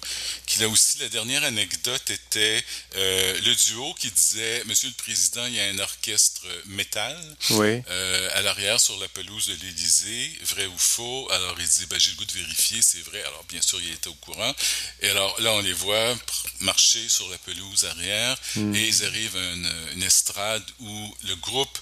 qu'il 0.46 0.64
a 0.64 0.68
aussi, 0.68 0.96
la 0.98 1.10
dernière 1.10 1.44
anecdote 1.44 2.08
était 2.08 2.64
euh, 2.96 3.40
le 3.42 3.54
duo 3.54 3.92
qui 3.94 4.10
disait, 4.10 4.62
Monsieur 4.64 4.88
le 4.88 4.94
Président, 4.94 5.44
il 5.44 5.56
y 5.56 5.60
a 5.60 5.64
un 5.66 5.78
orchestre 5.78 6.40
métal 6.64 7.36
Oui. 7.50 7.82
euh, 7.90 8.30
à 8.32 8.40
l'arrière 8.40 8.80
sur 8.80 8.96
la 8.98 9.08
pelouse 9.08 9.46
de 9.48 9.54
l'Élysée, 9.62 10.38
vrai 10.44 10.64
ou 10.64 10.78
faux? 10.78 11.28
Alors 11.32 11.60
il 11.60 11.68
dit, 11.68 11.84
ben, 11.84 12.00
j'ai 12.00 12.10
le 12.12 12.16
goût 12.16 12.24
de 12.24 12.32
vérifier, 12.32 12.80
c'est 12.80 13.02
vrai. 13.02 13.22
Alors 13.24 13.44
bien 13.44 13.60
sûr, 13.60 13.78
il 13.82 13.92
était 13.92 14.08
au 14.08 14.14
courant. 14.14 14.54
Et 15.02 15.10
alors 15.10 15.38
là, 15.42 15.52
on 15.52 15.60
les 15.60 15.74
voit 15.74 16.16
marcher 16.60 17.06
sur 17.10 17.28
la 17.28 17.36
pelouse 17.38 17.84
arrière, 17.84 18.38
et 18.56 18.88
ils 18.88 19.04
arrivent 19.04 19.36
à 19.36 19.52
une, 19.52 19.72
une 19.96 20.02
estrade 20.02 20.64
où 20.78 21.14
le 21.24 21.36
groupe 21.36 21.78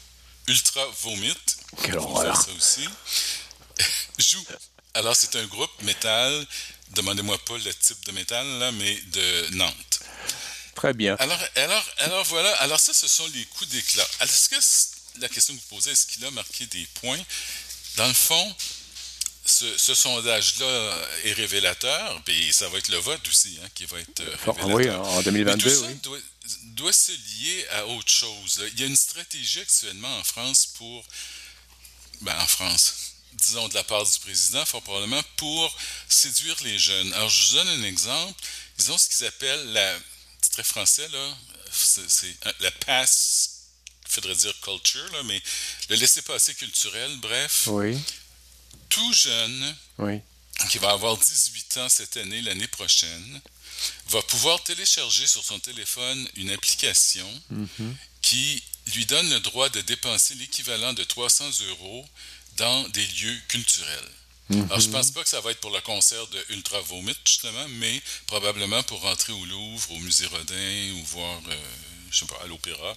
Ultra 0.48 0.84
Vomit, 1.02 1.34
Quelle 1.82 1.98
horreur. 1.98 2.37
ça 2.40 2.50
aussi, 2.56 2.88
joue. 4.18 4.44
Alors 4.94 5.14
c'est 5.14 5.37
un 5.37 5.46
groupe 5.46 5.82
métal, 5.82 6.46
demandez-moi 6.90 7.38
pas 7.44 7.58
le 7.58 7.75
type 7.75 8.04
de 8.06 8.12
métal, 8.12 8.46
là, 8.58 8.72
mais 8.72 8.94
de 9.12 9.48
Nantes. 9.54 10.00
Très 10.75 10.92
bien. 10.92 11.16
Alors, 11.18 11.40
alors, 11.56 11.84
alors 11.98 12.25
voilà, 12.25 12.50
alors 12.56 12.78
ça, 12.80 12.92
ce 12.94 13.08
sont 13.08 13.26
les 13.34 13.44
coups 13.46 13.68
d'éclat. 13.70 14.06
Est-ce 14.20 14.48
que 14.48 15.20
la 15.20 15.28
question 15.28 15.54
que 15.54 15.60
vous 15.60 15.76
posez, 15.76 15.90
est-ce 15.90 16.06
qu'il 16.06 16.25
a 16.25 16.30
marqué 16.30 16.66
des 16.66 16.87
points? 17.00 17.18
Dans 17.96 18.06
le 18.06 18.14
fond, 18.14 18.56
ce, 19.44 19.76
ce 19.76 19.94
sondage-là 19.94 20.98
est 21.25 21.32
révélateur, 21.32 22.22
puis 22.25 22.52
ça 22.52 22.68
va 22.68 22.78
être 22.78 22.88
le 22.88 22.98
vote 22.98 23.26
aussi 23.28 23.58
hein, 23.62 23.68
qui 23.75 23.87
va 23.87 23.98
être 23.98 24.20
euh, 24.20 24.37
révélateur. 24.52 24.68
oui, 24.68 24.90
en 24.90 25.16
Mais 25.16 25.22
2022, 25.25 25.62
tout 25.70 25.80
ça 25.82 25.87
oui. 25.88 25.94
doit, 26.02 26.18
doit 26.75 26.92
se 26.92 27.12
lier 27.12 27.66
à 27.72 27.87
autre 27.87 28.10
chose. 28.10 28.62
Il 28.75 28.80
y 28.80 28.84
a 28.84 28.87
une 28.87 28.96
stratégie 28.96 29.60
actuellement 29.60 30.16
en 30.18 30.22
France 30.25 30.66
pour, 30.78 31.04
ben 32.20 32.37
en 32.38 32.46
France, 32.46 32.94
disons 33.32 33.68
de 33.68 33.75
la 33.75 33.84
part 33.84 34.04
du 34.04 34.18
président, 34.20 34.64
fort 34.64 34.82
probablement, 34.82 35.22
pour 35.37 35.76
séduire 36.08 36.56
les 36.64 36.78
jeunes. 36.78 37.12
Alors, 37.14 37.28
je 37.28 37.44
vous 37.50 37.54
donne 37.56 37.68
un 37.68 37.82
exemple. 37.84 38.40
Ils 38.78 38.90
ont 38.92 38.98
ce 38.98 39.08
qu'ils 39.08 39.26
appellent 39.26 39.72
la, 39.72 39.98
c'est 40.40 40.52
très 40.52 40.62
français, 40.64 41.08
là, 41.08 41.37
c'est, 41.72 42.37
euh, 42.46 42.52
la 42.60 42.70
passe, 42.70 43.50
il 44.06 44.12
faudrait 44.12 44.34
dire 44.37 44.58
culture, 44.60 45.12
là, 45.12 45.22
mais 45.25 45.40
le 45.90 45.96
laisser-passer 45.96 46.54
culturel, 46.54 47.16
bref. 47.18 47.64
Oui. 47.66 47.98
Tout 48.88 49.12
jeune 49.12 49.76
Oui. 49.98 50.20
qui 50.70 50.78
va 50.78 50.90
avoir 50.90 51.16
18 51.18 51.76
ans 51.78 51.88
cette 51.88 52.16
année, 52.16 52.40
l'année 52.42 52.66
prochaine, 52.68 53.40
va 54.08 54.22
pouvoir 54.22 54.62
télécharger 54.64 55.26
sur 55.26 55.44
son 55.44 55.58
téléphone 55.60 56.28
une 56.37 56.50
application 56.50 57.42
Mhm. 57.50 57.96
qui 58.22 58.62
lui 58.95 59.07
donne 59.07 59.28
le 59.30 59.40
droit 59.40 59.68
de 59.68 59.80
dépenser 59.83 60.35
l'équivalent 60.35 60.92
de 60.92 61.04
300 61.04 61.45
euros 61.71 62.07
dans 62.57 62.88
des 62.90 63.07
lieux 63.07 63.38
culturels. 63.49 64.11
Alors, 64.50 64.80
je 64.80 64.88
pense 64.88 65.11
pas 65.11 65.23
que 65.23 65.28
ça 65.28 65.40
va 65.42 65.50
être 65.50 65.61
pour 65.61 65.71
le 65.71 65.80
concert 65.83 66.26
de 66.28 66.45
Ultra 66.50 66.80
Vomit, 66.80 67.14
justement, 67.26 67.68
mais 67.68 68.00
probablement 68.26 68.83
pour 68.85 69.00
rentrer 69.02 69.33
au 69.33 69.45
Louvre, 69.45 69.92
au 69.92 69.99
Musée 69.99 70.26
Rodin 70.26 70.92
ou 70.95 71.04
voir, 71.04 71.40
euh, 71.49 71.57
je 72.11 72.21
sais 72.21 72.26
pas, 72.26 72.40
à 72.42 72.47
l'Opéra. 72.47 72.97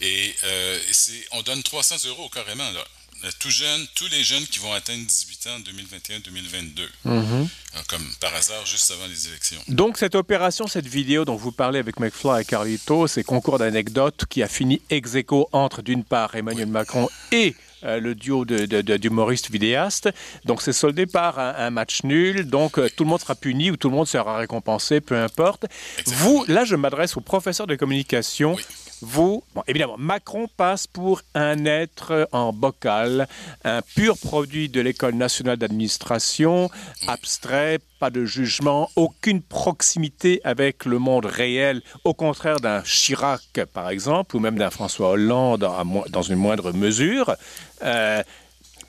Et 0.00 0.34
euh, 0.44 0.80
c'est, 0.92 1.26
on 1.32 1.42
donne 1.42 1.62
300 1.62 2.06
euros 2.06 2.28
carrément, 2.28 2.70
là. 2.70 2.86
Euh, 3.24 3.30
Tout 3.38 3.50
jeune, 3.50 3.86
tous 3.94 4.08
les 4.10 4.22
jeunes 4.24 4.44
qui 4.46 4.58
vont 4.58 4.72
atteindre 4.72 5.04
18 5.06 5.46
ans 5.46 5.56
en 5.56 5.60
2021-2022. 5.60 6.88
Mhm. 7.04 7.48
Euh, 7.76 7.78
Comme 7.88 8.04
par 8.20 8.34
hasard, 8.34 8.64
juste 8.66 8.90
avant 8.90 9.06
les 9.06 9.28
élections. 9.28 9.58
Donc 9.68 9.96
cette 9.98 10.14
opération, 10.14 10.66
cette 10.66 10.86
vidéo 10.86 11.24
dont 11.24 11.36
vous 11.36 11.52
parlez 11.52 11.78
avec 11.78 12.00
McFly 12.00 12.42
et 12.42 12.44
Carlito, 12.44 13.06
c'est 13.06 13.22
concours 13.22 13.58
d'anecdotes 13.58 14.24
qui 14.28 14.42
a 14.42 14.48
fini 14.48 14.82
ex 14.90 15.14
aequo 15.14 15.48
entre 15.52 15.82
d'une 15.82 16.04
part 16.04 16.34
Emmanuel 16.34 16.66
Macron 16.68 17.08
et 17.30 17.54
euh, 17.84 17.98
le 18.00 18.14
duo 18.14 18.44
de, 18.44 18.66
de- 18.66 18.80
de- 18.82 18.96
d'humoristes 18.96 19.50
vidéastes. 19.50 20.08
Donc 20.44 20.60
c'est 20.62 20.72
soldé 20.72 21.06
par 21.06 21.38
un, 21.38 21.54
un 21.56 21.70
match 21.70 22.02
nul. 22.04 22.44
Donc 22.48 22.78
euh, 22.78 22.88
tout 22.96 23.04
le 23.04 23.10
monde 23.10 23.20
sera 23.20 23.34
puni 23.34 23.70
ou 23.70 23.76
tout 23.76 23.88
le 23.88 23.94
monde 23.96 24.06
sera 24.08 24.36
récompensé, 24.36 25.00
peu 25.00 25.16
importe. 25.16 25.64
Vous, 26.06 26.44
là 26.48 26.64
je 26.64 26.74
m'adresse 26.76 27.16
aux 27.16 27.20
professeurs 27.22 27.66
de 27.66 27.76
communication. 27.76 28.54
Oui. 28.54 28.62
Vous, 29.02 29.42
évidemment, 29.66 29.96
Macron 29.98 30.46
passe 30.56 30.86
pour 30.86 31.22
un 31.34 31.64
être 31.64 32.28
en 32.30 32.52
bocal, 32.52 33.26
un 33.64 33.82
pur 33.82 34.16
produit 34.16 34.68
de 34.68 34.80
l'École 34.80 35.14
nationale 35.14 35.56
d'administration, 35.56 36.70
abstrait, 37.08 37.80
pas 37.98 38.10
de 38.10 38.24
jugement, 38.24 38.90
aucune 38.94 39.42
proximité 39.42 40.40
avec 40.44 40.84
le 40.84 41.00
monde 41.00 41.26
réel, 41.26 41.82
au 42.04 42.14
contraire 42.14 42.60
d'un 42.60 42.82
Chirac, 42.82 43.60
par 43.72 43.90
exemple, 43.90 44.36
ou 44.36 44.38
même 44.38 44.56
d'un 44.56 44.70
François 44.70 45.10
Hollande 45.10 45.68
dans 46.10 46.22
une 46.22 46.36
moindre 46.36 46.72
mesure. 46.72 47.34
Euh, 47.82 48.22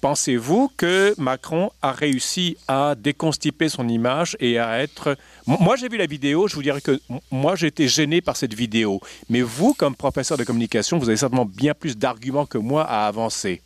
Pensez-vous 0.04 0.70
que 0.76 1.16
Macron 1.18 1.72
a 1.82 1.94
réussi 1.94 2.58
à 2.68 2.94
déconstiper 2.94 3.70
son 3.70 3.88
image 3.88 4.36
et 4.42 4.60
à 4.60 4.80
être... 4.80 5.18
Moi, 5.46 5.78
j'ai 5.78 5.88
vu 5.88 5.96
la 5.96 6.08
vidéo, 6.08 6.50
je 6.50 6.56
vous 6.56 6.62
dirais 6.62 6.82
que 6.82 7.00
moi, 7.32 7.56
j'ai 7.56 7.68
été 7.68 7.88
gêné 7.88 8.20
par 8.20 8.36
cette 8.36 8.54
vidéo. 8.54 9.00
Mais 9.30 9.42
vous, 9.42 9.74
comme 9.74 9.96
professeur 9.96 10.38
de 10.38 10.44
communication, 10.44 10.98
vous 10.98 11.08
avez 11.08 11.16
certainement 11.16 11.46
bien 11.46 11.74
plus 11.74 11.96
d'arguments 11.96 12.46
que 12.46 12.58
moi 12.58 12.84
à 12.84 13.08
avancer. 13.08 13.62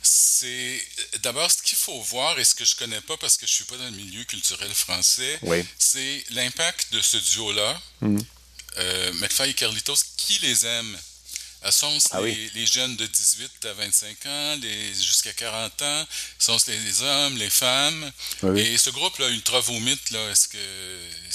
C'est 0.00 0.80
d'abord 1.22 1.50
ce 1.50 1.62
qu'il 1.62 1.76
faut 1.76 2.00
voir 2.00 2.38
et 2.38 2.44
ce 2.44 2.54
que 2.54 2.64
je 2.64 2.74
connais 2.74 3.02
pas 3.02 3.18
parce 3.18 3.36
que 3.36 3.46
je 3.46 3.52
suis 3.52 3.64
pas 3.64 3.76
dans 3.76 3.84
le 3.84 3.90
milieu 3.90 4.24
culturel 4.24 4.70
français. 4.70 5.38
Oui. 5.42 5.66
C'est 5.78 6.24
l'impact 6.30 6.94
de 6.94 7.02
ce 7.02 7.18
duo-là, 7.34 7.78
euh, 8.78 9.12
McFly 9.20 9.50
et 9.50 9.54
Carlitos, 9.54 9.96
qui 10.16 10.38
les 10.40 10.64
aime? 10.64 10.96
Euh, 11.68 11.70
Sont-ce 11.70 12.08
Ah 12.12 12.20
les, 12.20 12.30
oui. 12.32 12.50
les 12.54 12.66
jeunes 12.66 12.96
de 12.96 13.06
18 13.06 13.64
à 13.66 13.72
25 13.74 14.26
ans, 14.26 14.56
les 14.62 14.94
jusqu'à 14.94 15.32
40 15.32 15.82
ans, 15.82 16.06
sont-ce 16.38 16.70
les, 16.70 16.78
les 16.80 17.02
hommes, 17.02 17.36
les 17.36 17.50
femmes? 17.50 18.10
Oui, 18.42 18.50
oui. 18.50 18.60
Et 18.60 18.78
ce 18.78 18.90
groupe-là, 18.90 19.28
Ultra 19.28 19.60
Vomit, 19.60 19.98
là, 20.10 20.30
est-ce 20.30 20.48
que 20.48 20.58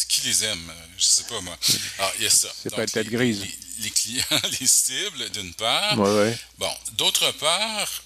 qui 0.09 0.21
les 0.21 0.43
aime? 0.43 0.73
Je 0.97 1.05
sais 1.05 1.23
pas 1.23 1.39
moi. 1.41 1.57
Alors, 1.99 2.13
il 2.17 2.23
y 2.23 2.27
a 2.27 2.29
ça. 2.29 2.49
C'est 2.61 2.73
pas 2.75 2.83
une 2.83 2.89
tête 2.89 3.07
les- 3.07 3.11
grise. 3.17 3.41
Les, 3.41 3.83
les 3.85 3.91
clients, 3.91 4.23
les 4.59 4.67
cibles, 4.67 5.29
d'une 5.31 5.53
part. 5.53 5.97
Ouais. 5.99 6.37
Bon, 6.57 6.71
d'autre 6.93 7.31
part, 7.33 8.03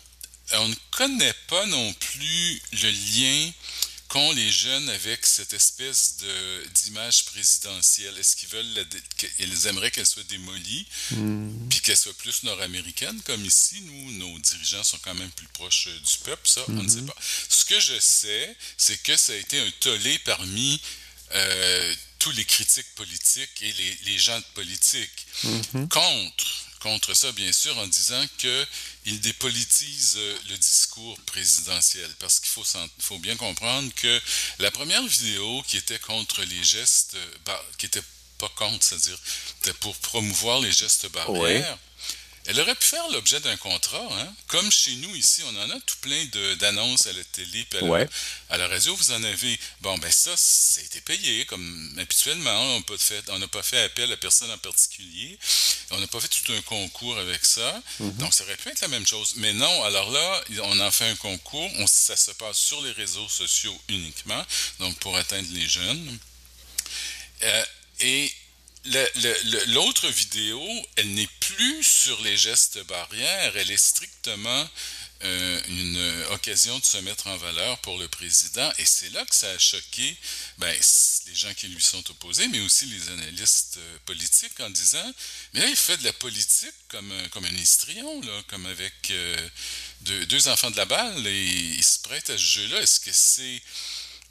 on 0.54 0.68
ne 0.70 0.76
connaît 0.92 1.34
pas 1.48 1.66
non 1.66 1.94
plus 1.94 2.62
le 2.74 2.90
lien 2.90 3.52
qu'ont 4.08 4.32
les 4.32 4.52
jeunes 4.52 4.90
avec 4.90 5.26
cette 5.26 5.54
espèce 5.54 6.18
de 6.18 6.68
d'image 6.74 7.26
présidentielle? 7.26 8.18
Est-ce 8.18 8.36
qu'ils 8.36 8.50
veulent 8.50 8.74
la 8.74 8.84
qu'ils 9.18 9.68
aimeraient 9.68 9.92
qu'elle 9.92 10.06
soit 10.06 10.28
démolie, 10.28 10.86
puis 11.70 11.80
qu'elle 11.82 11.98
soit 11.98 12.18
plus 12.18 12.44
nord-américaine, 12.44 13.22
comme 13.26 13.44
ici, 13.46 13.82
nous, 13.82 14.12
nos 14.14 14.40
dirigeants 14.40 14.84
sont 14.84 15.00
quand 15.00 15.16
même 15.16 15.32
plus 15.32 15.48
proches 15.48 15.88
euh, 15.88 16.00
du 16.00 16.18
peuple, 16.24 16.48
ça, 16.48 16.64
on 16.68 16.84
ne 16.84 16.90
sait 16.90 17.02
pas. 17.02 17.16
Ce 17.50 17.66
que 17.66 17.80
je 17.80 18.00
sais, 18.00 18.56
c'est 18.78 19.02
que 19.02 19.16
ça 19.18 19.34
a 19.34 19.36
été 19.36 19.60
un 19.60 19.72
tollé 19.80 20.18
parmi 20.20 20.82
euh, 21.34 21.96
tous 22.20 22.32
les 22.32 22.46
critiques 22.46 22.94
politiques 22.96 23.62
et 23.62 23.74
les, 23.74 23.98
les 24.06 24.18
gens 24.18 24.38
de 24.40 24.46
politique 24.54 25.28
contre 25.90 26.67
contre 26.88 27.14
ça, 27.14 27.32
bien 27.34 27.52
sûr, 27.52 27.78
en 27.78 27.88
disant 27.88 28.26
qu'il 28.38 29.20
dépolitise 29.20 30.18
le 30.50 30.58
discours 30.58 31.20
présidentiel. 31.22 32.10
Parce 32.20 32.40
qu'il 32.40 32.50
faut, 32.50 32.64
faut, 33.00 33.20
bien 33.20 33.36
comprendre 33.36 33.92
que 33.96 34.22
la 34.60 34.72
première 34.72 35.06
vidéo 35.06 35.64
qui 35.68 35.78
était 35.78 36.00
contre 36.00 36.44
les 36.44 36.64
gestes, 36.64 37.18
qui 37.78 37.88
était 37.88 38.02
pas 38.38 38.50
contre, 38.56 38.84
c'est-à-dire 38.84 39.20
pour 39.82 39.96
promouvoir 39.98 40.62
les 40.62 40.72
gestes 40.72 41.10
barrières, 41.12 41.78
elle 42.48 42.62
aurait 42.62 42.76
pu 42.76 42.86
faire 42.86 43.08
l'objet 43.10 43.42
d'un 43.42 43.58
contrat, 43.58 44.08
hein? 44.20 44.34
comme 44.48 44.72
chez 44.72 44.96
nous 44.96 45.14
ici, 45.16 45.44
on 45.46 45.56
en 45.58 45.70
a 45.70 45.80
tout 45.82 45.98
plein 46.00 46.26
d'annonces 46.56 47.06
à 47.06 47.12
la 47.12 47.24
télé, 47.26 47.66
puis 47.70 47.80
à, 48.50 48.58
la, 48.58 48.68
radio, 48.70 48.96
vous 48.96 49.12
en 49.12 49.22
avez. 49.22 49.60
Bon, 49.82 49.98
ben 49.98 50.10
ça, 50.10 50.32
c'était 50.38 51.02
payé, 51.02 51.44
comme 51.46 51.96
habituellement. 52.00 52.78
On 53.30 53.40
n'a 53.40 53.48
pas, 53.50 53.64
fait 53.64 53.84
appel 53.84 54.10
à 54.14 54.18
personne 54.18 54.50
en 54.50 54.58
particulier. 54.60 55.38
On 55.92 56.00
n'a 56.00 56.08
pas 56.08 56.22
fait 56.22 56.30
tout 56.30 56.54
un 56.54 56.62
concours 56.62 57.18
avec 57.18 57.46
ça. 57.46 57.82
Mm-hmm. 58.02 58.16
Donc, 58.16 58.34
ça 58.34 58.46
aurait 58.46 58.56
pu 58.56 58.70
être 58.70 58.80
la 58.80 58.88
même 58.88 59.06
chose. 59.06 59.34
Mais 59.36 59.52
non, 59.52 59.84
alors 59.84 60.10
là, 60.10 60.44
on 60.64 60.80
en 60.80 60.92
fait 60.92 61.10
un 61.10 61.16
concours. 61.18 61.70
On, 61.80 61.86
ça 61.86 62.16
se 62.16 62.32
passe 62.32 62.58
sur 62.58 62.82
les 62.82 62.94
réseaux 62.94 63.28
sociaux 63.28 63.78
uniquement, 63.90 64.44
donc 64.80 64.98
pour 65.00 65.18
atteindre 65.18 65.50
les 65.52 65.68
jeunes. 65.68 66.18
Euh, 67.44 67.66
et 68.00 68.32
L'autre 69.68 70.08
vidéo, 70.08 70.66
elle 70.96 71.14
n'est 71.14 71.30
plus 71.40 71.84
sur 71.84 72.22
les 72.22 72.38
gestes 72.38 72.84
barrières, 72.86 73.58
elle 73.58 73.72
est 73.72 73.78
strictement 73.78 74.70
euh, 75.24 75.62
une 75.68 76.24
occasion 76.32 76.78
de 76.78 76.86
se 76.86 76.98
mettre 77.00 77.26
en 77.26 77.38
valeur 77.38 77.80
pour 77.80 77.98
le 77.98 78.08
président. 78.08 78.72
Et 78.78 78.86
c'est 78.86 79.10
là 79.10 79.26
que 79.26 79.36
ça 79.36 79.50
a 79.50 79.58
choqué 79.58 80.16
ben, 80.60 80.72
les 81.28 81.36
gens 81.36 81.54
qui 81.56 81.68
lui 81.68 81.82
sont 81.82 82.08
opposés, 82.12 82.48
mais 82.50 82.60
aussi 82.60 82.86
les 82.86 83.10
analystes 83.10 83.78
euh, 83.78 83.98
politiques 84.06 84.60
en 84.60 84.70
disant, 84.70 85.14
mais 85.54 85.62
là, 85.62 85.68
il 85.68 85.76
fait 85.76 85.98
de 85.98 86.04
la 86.04 86.14
politique 86.14 86.76
comme, 86.90 87.12
comme 87.32 87.46
un 87.46 87.56
histrion, 87.56 88.22
là, 88.22 88.44
comme 88.48 88.68
avec 88.68 89.10
euh, 89.10 89.50
deux, 90.02 90.26
deux, 90.28 90.48
enfants 90.50 90.70
de 90.70 90.78
la 90.78 90.86
balle, 90.86 91.26
et 91.26 91.46
il 91.46 91.84
se 91.84 92.00
prête 92.00 92.30
à 92.30 92.38
ce 92.38 92.44
jeu-là. 92.44 92.82
Est-ce 92.82 93.00
que 93.00 93.12
c'est 93.12 93.62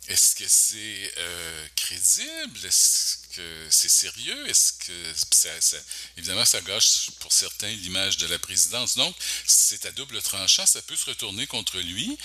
est-ce 0.09 0.37
que 0.37 0.45
c'est 0.47 1.13
euh, 1.19 1.67
crédible? 1.75 2.65
Est-ce 2.65 3.19
que 3.35 3.67
c'est 3.71 3.89
sérieux? 3.89 4.49
Est-ce 4.49 4.73
que 4.75 4.93
ça, 5.33 5.79
évidemment, 6.17 6.45
ça 6.45 6.61
gâche 6.61 7.11
pour 7.21 7.33
certains 7.33 7.69
l'image 7.69 8.17
de 8.19 8.27
la 8.27 8.39
présidence. 8.39 8.97
Donc, 8.97 9.15
c'est 9.47 9.85
à 9.87 9.93
double 9.93 10.23
tranchant, 10.23 10.67
ça 10.67 10.83
peut 10.83 10.97
se 10.97 11.07
retourner 11.07 11.47
contre 11.47 11.79
lui. 11.79 12.17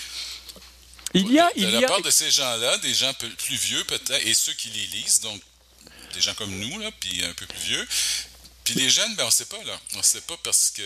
Il 1.14 1.30
y 1.30 1.38
a, 1.38 1.52
de, 1.54 1.66
la 1.66 1.86
part 1.86 2.00
de 2.00 2.10
ces 2.10 2.30
gens-là, 2.30 2.78
des 2.78 2.94
gens 2.94 3.12
plus 3.14 3.56
vieux 3.56 3.84
peut-être, 3.84 4.26
et 4.26 4.32
ceux 4.32 4.54
qui 4.54 4.68
les 4.70 4.86
lisent, 4.86 5.20
donc 5.20 5.42
des 6.14 6.20
gens 6.20 6.34
comme 6.34 6.54
nous, 6.58 6.78
là, 6.78 6.90
puis 7.00 7.22
un 7.24 7.34
peu 7.34 7.46
plus 7.46 7.60
vieux, 7.60 7.88
puis 8.64 8.74
les 8.74 8.88
jeunes, 8.88 9.14
ben 9.16 9.24
on 9.26 9.30
sait 9.30 9.44
pas 9.44 9.56
là. 9.66 9.78
On 9.98 10.02
sait 10.02 10.20
pas 10.20 10.34
parce 10.42 10.70
que. 10.70 10.82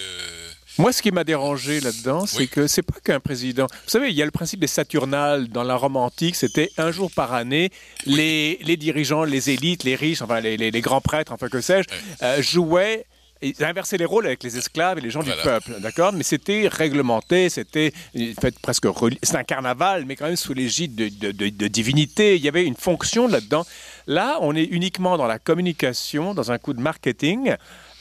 Moi, 0.78 0.92
ce 0.92 1.02
qui 1.02 1.10
m'a 1.10 1.24
dérangé 1.24 1.80
là-dedans, 1.80 2.26
c'est 2.26 2.46
que 2.46 2.66
c'est 2.66 2.82
pas 2.82 2.98
qu'un 3.02 3.20
président. 3.20 3.66
Vous 3.70 3.90
savez, 3.90 4.10
il 4.10 4.14
y 4.14 4.22
a 4.22 4.24
le 4.24 4.30
principe 4.30 4.60
des 4.60 4.66
Saturnales 4.66 5.48
dans 5.48 5.62
la 5.62 5.76
Rome 5.76 5.96
antique. 5.96 6.36
C'était 6.36 6.70
un 6.78 6.90
jour 6.90 7.10
par 7.10 7.34
année, 7.34 7.70
les, 8.04 8.58
les, 8.62 8.76
dirigeants, 8.76 9.24
les 9.24 9.50
élites, 9.50 9.84
les 9.84 9.94
riches, 9.94 10.22
enfin 10.22 10.40
les, 10.40 10.56
les, 10.56 10.80
grands 10.80 11.00
prêtres, 11.00 11.32
enfin 11.32 11.48
que 11.48 11.60
sais-je, 11.60 11.88
euh, 12.22 12.42
jouaient 12.42 13.06
ils 13.42 13.64
inversaient 13.64 13.96
les 13.96 14.04
rôles 14.04 14.26
avec 14.26 14.42
les 14.42 14.56
esclaves 14.56 14.98
et 14.98 15.00
les 15.00 15.10
gens 15.10 15.22
du 15.22 15.30
peuple, 15.42 15.80
d'accord? 15.80 16.12
Mais 16.12 16.22
c'était 16.22 16.68
réglementé, 16.68 17.48
c'était 17.48 17.92
fait 18.40 18.58
presque 18.60 18.86
c'est 19.22 19.36
un 19.36 19.44
carnaval, 19.44 20.04
mais 20.06 20.16
quand 20.16 20.26
même 20.26 20.36
sous 20.36 20.54
l'égide 20.54 20.94
de, 20.94 21.08
de, 21.08 21.32
de, 21.32 21.48
de, 21.48 21.68
divinité. 21.68 22.36
Il 22.36 22.42
y 22.42 22.48
avait 22.48 22.64
une 22.64 22.76
fonction 22.76 23.28
là-dedans. 23.28 23.66
Là, 24.06 24.38
on 24.40 24.54
est 24.54 24.64
uniquement 24.64 25.16
dans 25.18 25.26
la 25.26 25.38
communication, 25.38 26.34
dans 26.34 26.52
un 26.52 26.58
coup 26.58 26.72
de 26.72 26.80
marketing. 26.80 27.56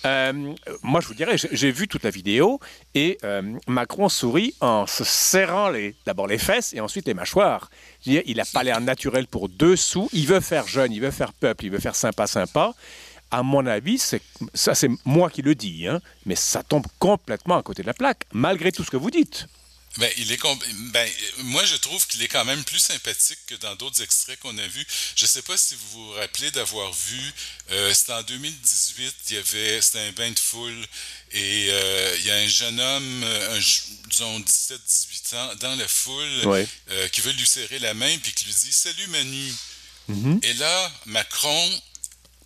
Euh, 0.05 0.53
moi, 0.83 1.01
je 1.01 1.07
vous 1.07 1.15
dirais, 1.15 1.35
j'ai 1.37 1.71
vu 1.71 1.87
toute 1.87 2.03
la 2.03 2.11
vidéo 2.11 2.59
et 2.93 3.17
euh, 3.23 3.41
Macron 3.67 4.07
sourit 4.07 4.53
en 4.61 4.85
se 4.85 5.03
serrant 5.03 5.71
d'abord 6.05 6.27
les 6.27 6.37
fesses 6.37 6.73
et 6.73 6.79
ensuite 6.79 7.07
les 7.07 7.15
mâchoires. 7.15 7.69
il 8.05 8.37
n'a 8.37 8.45
pas 8.45 8.63
l'air 8.63 8.79
naturel 8.81 9.25
pour 9.25 9.49
deux 9.49 9.75
sous. 9.75 10.07
Il 10.13 10.27
veut 10.27 10.41
faire 10.41 10.67
jeune, 10.67 10.91
il 10.91 11.01
veut 11.01 11.11
faire 11.11 11.33
peuple, 11.33 11.65
il 11.65 11.71
veut 11.71 11.79
faire 11.79 11.95
sympa, 11.95 12.27
sympa. 12.27 12.73
À 13.35 13.43
mon 13.43 13.65
avis, 13.65 13.97
ça 13.97 14.75
c'est 14.75 14.89
moi 15.03 15.29
qui 15.29 15.41
le 15.41 15.55
dis, 15.55 15.87
hein, 15.87 15.99
mais 16.25 16.37
ça 16.37 16.63
tombe 16.63 16.85
complètement 16.99 17.57
à 17.57 17.63
côté 17.63 17.81
de 17.81 17.87
la 17.87 17.93
plaque, 17.93 18.23
malgré 18.31 18.71
tout 18.71 18.85
ce 18.85 18.89
que 18.89 18.95
vous 18.95 19.11
dites. 19.11 19.47
Ben, 19.97 20.09
il 20.15 20.31
est 20.31 20.41
ben, 20.93 21.09
moi, 21.43 21.65
je 21.65 21.75
trouve 21.75 22.07
qu'il 22.07 22.23
est 22.23 22.29
quand 22.29 22.45
même 22.45 22.63
plus 22.63 22.79
sympathique 22.79 23.39
que 23.47 23.55
dans 23.55 23.75
d'autres 23.75 24.01
extraits 24.01 24.39
qu'on 24.39 24.57
a 24.57 24.67
vus. 24.67 24.87
Je 25.17 25.25
ne 25.25 25.27
sais 25.27 25.41
pas 25.41 25.57
si 25.57 25.75
vous 25.75 26.05
vous 26.05 26.11
rappelez 26.11 26.49
d'avoir 26.51 26.93
vu, 26.93 27.33
euh, 27.71 27.93
c'était 27.93 28.13
en 28.13 28.23
2018, 28.23 29.15
il 29.29 29.35
y 29.35 29.37
avait, 29.37 29.81
c'était 29.81 29.99
un 29.99 30.11
bain 30.13 30.31
de 30.31 30.39
foule, 30.39 30.85
et 31.33 31.67
euh, 31.71 32.15
il 32.19 32.25
y 32.27 32.31
a 32.31 32.35
un 32.35 32.47
jeune 32.47 32.79
homme, 32.79 33.23
un, 33.23 33.59
disons 34.09 34.39
17-18 34.39 35.35
ans, 35.35 35.55
dans 35.59 35.75
la 35.75 35.87
foule, 35.89 36.67
euh, 36.89 37.09
qui 37.09 37.19
veut 37.19 37.33
lui 37.33 37.45
serrer 37.45 37.79
la 37.79 37.93
main, 37.93 38.17
puis 38.19 38.31
qui 38.31 38.45
lui 38.45 38.53
dit 38.53 38.71
«Salut 38.71 39.07
Manu 39.07 39.53
mm-hmm. 40.09 40.45
Et 40.45 40.53
là, 40.53 40.91
Macron 41.05 41.81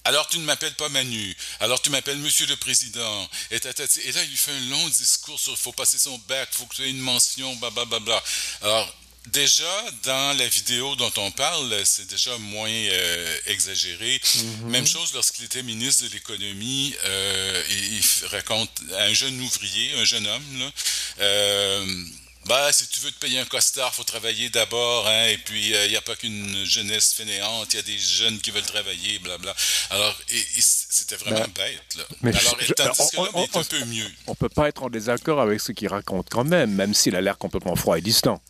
alors 0.05 0.27
tu 0.27 0.39
ne 0.39 0.43
m'appelles 0.45 0.75
pas 0.75 0.89
Manu. 0.89 1.35
Alors 1.59 1.81
tu 1.81 1.89
m'appelles 1.89 2.17
Monsieur 2.17 2.45
le 2.47 2.55
Président. 2.55 3.29
Et, 3.51 3.57
et, 3.57 4.12
là, 4.12 4.23
il 4.23 4.38
fait 4.38 4.51
un 4.51 4.69
long 4.69 4.88
discours 4.88 5.39
sur 5.39 5.53
il 5.53 5.57
faut 5.57 5.71
passer 5.71 5.97
son 5.97 6.17
bac, 6.27 6.49
il 6.51 6.57
faut 6.57 6.65
que 6.65 6.75
tu 6.75 6.83
aies 6.83 6.89
une 6.89 6.99
mention, 6.99 7.55
blablabla. 7.57 8.23
Alors, 8.62 8.95
déjà, 9.27 9.85
dans 10.03 10.38
la 10.38 10.47
vidéo 10.47 10.95
dont 10.95 11.12
on 11.17 11.31
parle, 11.31 11.85
c'est 11.85 12.07
déjà 12.07 12.38
moins 12.38 12.69
euh, 12.69 13.38
exagéré. 13.47 14.17
Mm-hmm. 14.17 14.65
Même 14.65 14.88
chose 14.88 15.13
lorsqu'il 15.13 15.45
était 15.45 15.63
ministre 15.63 16.05
de 16.05 16.13
l'économie, 16.13 16.95
euh, 17.05 17.63
il, 17.69 18.01
raconte 18.27 18.71
à 18.97 19.03
un 19.03 19.13
jeune 19.13 19.39
ouvrier, 19.41 19.93
un 19.95 20.05
jeune 20.05 20.27
homme, 20.27 20.59
là, 20.59 20.71
euh, 21.19 22.03
bah, 22.45 22.71
si 22.71 22.88
tu 22.88 22.99
veux 23.02 23.12
te 23.12 23.19
payer 23.19 23.39
un 23.39 23.45
costard, 23.45 23.93
faut 23.93 24.04
travailler 24.04 24.49
d'abord, 24.49 25.08
hein, 25.08 25.28
et 25.28 25.38
puis 25.38 25.67
il 25.69 25.75
euh, 25.75 25.88
n'y 25.89 25.95
a 25.95 26.02
pas 26.02 26.15
qu'une 26.15 26.65
jeunesse 26.65 27.13
fainéante, 27.13 27.73
il 27.73 27.75
y 27.75 27.80
a 27.80 27.84
des 27.84 27.97
jeunes 27.97 28.39
qui 28.39 28.52
veulent 28.52 28.63
travailler, 28.63 29.19
blabla. 29.19 29.54
Alors, 29.89 30.17
c'était 30.60 31.17
vraiment 31.17 31.41
ben, 31.41 31.52
bête, 31.56 31.95
là. 31.97 32.04
Mais 32.21 32.36
Alors, 32.36 32.58
tandis 32.58 32.73
que 32.73 32.82
là, 32.82 33.30
on, 33.34 33.43
est 33.43 33.58
un 33.58 33.63
peu 33.63 33.86
mieux. 33.86 34.10
On 34.28 34.36
peut 34.36 34.49
pas 34.49 34.69
être 34.69 34.84
en 34.84 34.89
désaccord 34.89 35.41
avec 35.41 35.60
ce 35.60 35.73
qu'il 35.73 35.89
raconte 35.89 36.30
quand 36.30 36.45
même, 36.45 36.73
même 36.73 36.93
s'il 36.93 37.15
a 37.15 37.21
l'air 37.21 37.38
complètement 37.38 37.75
froid 37.75 37.97
et 37.97 38.02
distant. 38.02 38.41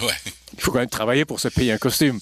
Ouais. 0.00 0.14
Il 0.54 0.60
faut 0.60 0.72
quand 0.72 0.80
même 0.80 0.90
travailler 0.90 1.24
pour 1.24 1.40
se 1.40 1.48
payer 1.48 1.72
un 1.72 1.78
costume. 1.78 2.20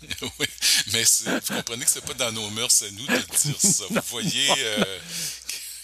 oui, 0.38 0.46
mais 0.92 1.02
vous 1.02 1.54
comprenez 1.56 1.84
que 1.84 1.90
c'est 1.90 2.04
pas 2.04 2.14
dans 2.14 2.30
nos 2.30 2.48
mœurs 2.50 2.82
à 2.82 2.90
nous 2.92 3.06
de 3.06 3.36
dire 3.36 3.60
ça. 3.60 3.84
Vous 3.90 4.00
voyez, 4.10 4.48
euh, 4.58 4.98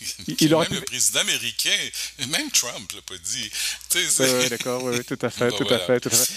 il 0.26 0.50
même 0.50 0.66
le 0.70 0.80
président 0.80 1.20
américain, 1.20 1.70
même 2.28 2.50
Trump 2.50 2.92
l'a 2.92 3.02
pas 3.02 3.14
dit. 3.22 3.50
Oui, 3.94 4.48
d'accord, 4.48 4.82
oui, 4.84 5.02
tout 5.04 5.18
à 5.20 5.30
fait, 5.30 5.50
tout, 5.56 5.72
à 5.72 5.78
fait 5.78 6.00
tout 6.00 6.08
à 6.08 6.12
fait. 6.12 6.32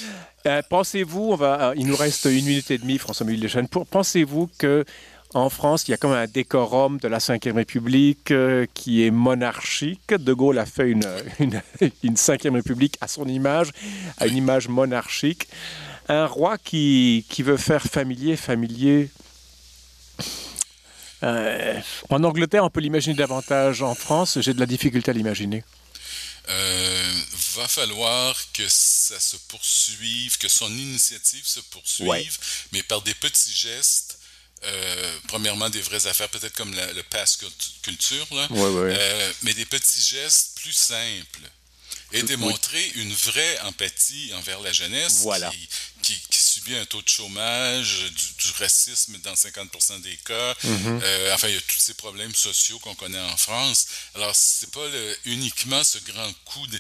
Euh, 0.46 0.62
pensez-vous, 0.70 1.32
on 1.32 1.36
va, 1.36 1.70
euh, 1.70 1.74
il 1.78 1.88
nous 1.88 1.96
reste 1.96 2.26
une 2.26 2.46
minute 2.46 2.72
et 2.72 2.78
demie, 2.78 2.98
François-Louis 2.98 3.38
Lejeune, 3.38 3.68
pensez-vous 3.68 4.50
que 4.58 4.86
en 5.34 5.50
France, 5.50 5.88
il 5.88 5.92
y 5.92 5.94
a 5.94 5.98
comme 5.98 6.14
un 6.14 6.26
décorum 6.26 7.00
de 7.00 7.08
la 7.08 7.18
Ve 7.18 7.54
République 7.54 8.32
euh, 8.32 8.66
qui 8.74 9.06
est 9.06 9.12
monarchique? 9.12 10.14
De 10.14 10.34
Gaulle 10.34 10.58
a 10.58 10.66
fait 10.66 10.90
une, 10.90 11.06
une, 11.40 11.62
une 12.04 12.16
Ve 12.16 12.54
République 12.54 12.98
à 13.02 13.08
son 13.08 13.28
image, 13.28 13.72
à 14.18 14.28
une 14.28 14.38
image 14.38 14.70
monarchique. 14.70 15.48
Un 16.08 16.26
roi 16.26 16.58
qui, 16.58 17.26
qui 17.30 17.44
veut 17.44 17.58
faire 17.58 17.84
familier, 17.84 18.38
familier, 18.38 19.10
euh, 21.24 21.80
en 22.10 22.24
Angleterre, 22.24 22.64
on 22.64 22.70
peut 22.70 22.80
l'imaginer 22.80 23.16
davantage. 23.16 23.82
En 23.82 23.96
France, 23.96 24.40
j'ai 24.42 24.54
de 24.54 24.60
la 24.60 24.66
difficulté 24.66 25.12
à 25.12 25.14
l'imaginer. 25.14 25.64
Euh, 26.50 27.14
va 27.56 27.68
falloir 27.68 28.36
que 28.54 28.68
ça 28.70 29.20
se 29.20 29.36
poursuive, 29.48 30.38
que 30.38 30.48
son 30.48 30.72
initiative 30.72 31.46
se 31.46 31.60
poursuive, 31.60 32.38
mais 32.72 32.84
par 32.84 33.02
des 33.02 33.14
petits 33.14 33.54
gestes. 33.54 34.20
Euh, 34.64 35.20
premièrement, 35.28 35.70
des 35.70 35.82
vraies 35.82 36.08
affaires, 36.08 36.30
peut-être 36.30 36.56
comme 36.56 36.74
le 36.74 37.04
pass 37.04 37.38
culture, 37.84 38.26
là, 38.32 38.48
euh, 38.52 39.34
mais 39.44 39.54
des 39.54 39.66
petits 39.66 40.02
gestes 40.02 40.60
plus 40.62 40.74
simples 40.74 41.42
et 42.14 42.24
démontrer 42.24 42.92
une 42.96 43.14
vraie 43.14 43.60
empathie 43.62 44.32
envers 44.36 44.60
la 44.62 44.72
jeunesse 44.72 45.26
qui, 45.52 45.58
qui, 45.58 45.70
subit 46.68 46.78
un 46.78 46.86
taux 46.86 47.02
de 47.02 47.10
chômage, 47.10 48.12
du, 48.12 48.52
racisme 48.60 49.18
dans 49.24 49.34
50% 49.34 50.02
des 50.02 50.18
cas. 50.18 50.54
Mm-hmm. 50.54 51.02
Euh, 51.04 51.34
enfin, 51.34 51.48
il 51.48 51.56
y 51.56 51.58
a 51.58 51.62
tous 51.62 51.80
ces 51.80 51.94
problèmes 51.94 52.34
sociaux 52.34 52.80
qu'on 52.80 52.96
connaît 52.96 53.20
en 53.20 53.38
France. 53.38 53.88
Alors, 54.16 54.36
c'est 54.36 54.72
pas 54.72 54.88
uniquement 55.26 55.84
ce 55.84 56.00
grand 56.00 56.32
coup 56.46 56.66
de... 56.68 56.80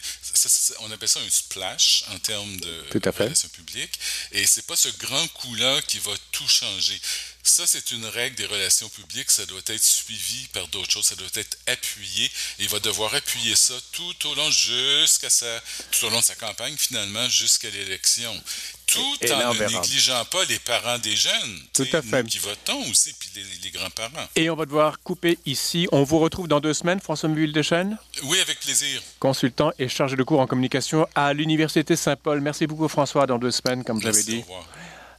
on 0.80 0.91
appelle 0.91 1.10
ça 1.10 1.19
un 1.19 1.30
splash 1.30 2.04
en 2.10 2.19
termes 2.19 2.58
de 2.58 2.86
tout 2.91 3.02
à 3.04 3.12
fait. 3.12 3.32
publique. 3.50 4.00
Et 4.32 4.45
c'est 4.45 4.65
pas 4.65 4.76
ce 4.76 4.89
grand 4.89 5.28
coup-là 5.30 5.82
qui 5.88 6.00
va 6.00 6.12
tout 6.32 6.47
changer 6.47 7.00
Ça, 7.43 7.67
c'est 7.67 7.91
une 7.91 8.06
règle 8.06 8.36
des 8.36 8.45
relations 8.45 8.89
publiques. 8.89 9.32
Ça 9.32 9.45
doit 9.45 9.62
être 9.67 9.84
suivi 9.84 10.47
par 10.54 10.67
d'autres 10.69 10.91
choses. 10.91 11.06
Ça 11.06 11.15
doit 11.15 11.28
être 11.36 11.58
appuyé. 11.67 12.26
Et 12.26 12.63
il 12.63 12.69
va 12.69 12.80
devoir 12.80 13.13
appuyer 13.13 13.56
ça 13.56 13.76
tout 13.91 14.28
au 14.28 14.36
long, 14.36 14.50
jusqu'à 14.52 15.30
sa, 15.30 15.62
tout 15.91 16.06
au 16.06 16.10
long 16.10 16.19
de 16.19 16.26
sa 16.26 16.36
campagne, 16.36 16.76
finalement, 16.78 17.28
jusqu'à 17.30 17.69
l'élection. 17.69 18.43
Tout 18.88 19.32
en 19.34 19.54
ne 19.54 19.60
négligeant 19.67 20.23
pas 20.32 20.43
les 20.45 20.60
parents 20.60 20.97
des 20.97 21.15
jeunes. 21.15 21.60
Tout 21.73 21.88
à 21.91 22.02
fait. 22.02 22.26
qui 22.26 22.39
votons 22.39 22.82
aussi, 22.89 23.13
puis 23.19 23.30
les, 23.63 23.69
grands-parents. 23.71 24.28
Et 24.36 24.50
on 24.50 24.56
va 24.56 24.65
devoir 24.65 25.00
couper 25.00 25.38
ici. 25.45 25.88
On 25.91 26.04
vous 26.04 26.19
retrouve 26.19 26.47
dans 26.47 26.60
deux 26.60 26.73
semaines, 26.73 27.00
François 27.02 27.30
Muville-Deschênes 27.30 27.97
Oui, 28.23 28.39
avec 28.39 28.60
plaisir. 28.60 29.02
Consultant 29.19 29.71
et 29.78 29.89
chargé 29.89 30.15
de 30.15 30.23
cours 30.23 30.39
en 30.39 30.47
communication 30.47 31.08
à 31.15 31.34
l'Université 31.34 31.95
Saint-Paul. 31.95 32.39
Merci 32.39 32.65
beaucoup, 32.65 32.88
François, 32.88 33.28
dans 33.28 33.38
deux 33.38 33.52
semaines, 33.52 33.84
comme 33.84 34.02
j'avais 34.02 34.23
dit. 34.23 34.38
Au 34.38 34.41
revoir. 34.41 34.65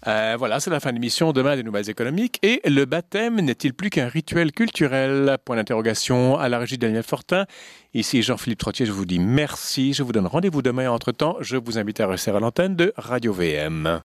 Euh, 0.07 0.37
voilà, 0.39 0.61
c'est 0.61 0.71
la 0.71 0.81
fin 0.81 0.91
de 0.91 0.95
l'émission. 0.95 1.33
Demain, 1.33 1.57
des 1.57 1.63
nouvelles 1.63 1.91
économiques. 1.91 2.39
Et 2.43 2.61
le 2.69 2.85
baptême 2.85 3.41
n'est-il 3.41 3.75
plus 3.75 3.91
qu'un 3.91 4.09
rituel 4.09 4.53
culturel? 4.53 5.37
Point 5.45 5.57
d'interrogation 5.57 6.39
à 6.39 6.49
la 6.49 6.59
régie 6.59 6.79
Daniel 6.79 7.03
Fortin. 7.03 7.47
Ici 7.95 8.23
Jean-Philippe 8.23 8.59
Trottier, 8.59 8.87
je 8.87 8.93
vous 8.93 9.07
dis 9.07 9.19
merci. 9.19 9.93
Je 9.93 10.03
vous 10.03 10.13
donne 10.13 10.27
rendez-vous 10.27 10.63
demain. 10.63 10.91
Entre-temps, 10.91 11.37
je 11.41 11.57
vous 11.57 11.79
invite 11.79 12.01
à 12.01 12.07
rester 12.07 12.31
à 12.31 12.41
l'antenne 12.41 12.77
de 12.77 12.93
Radio 12.97 13.33
VM. 13.33 14.01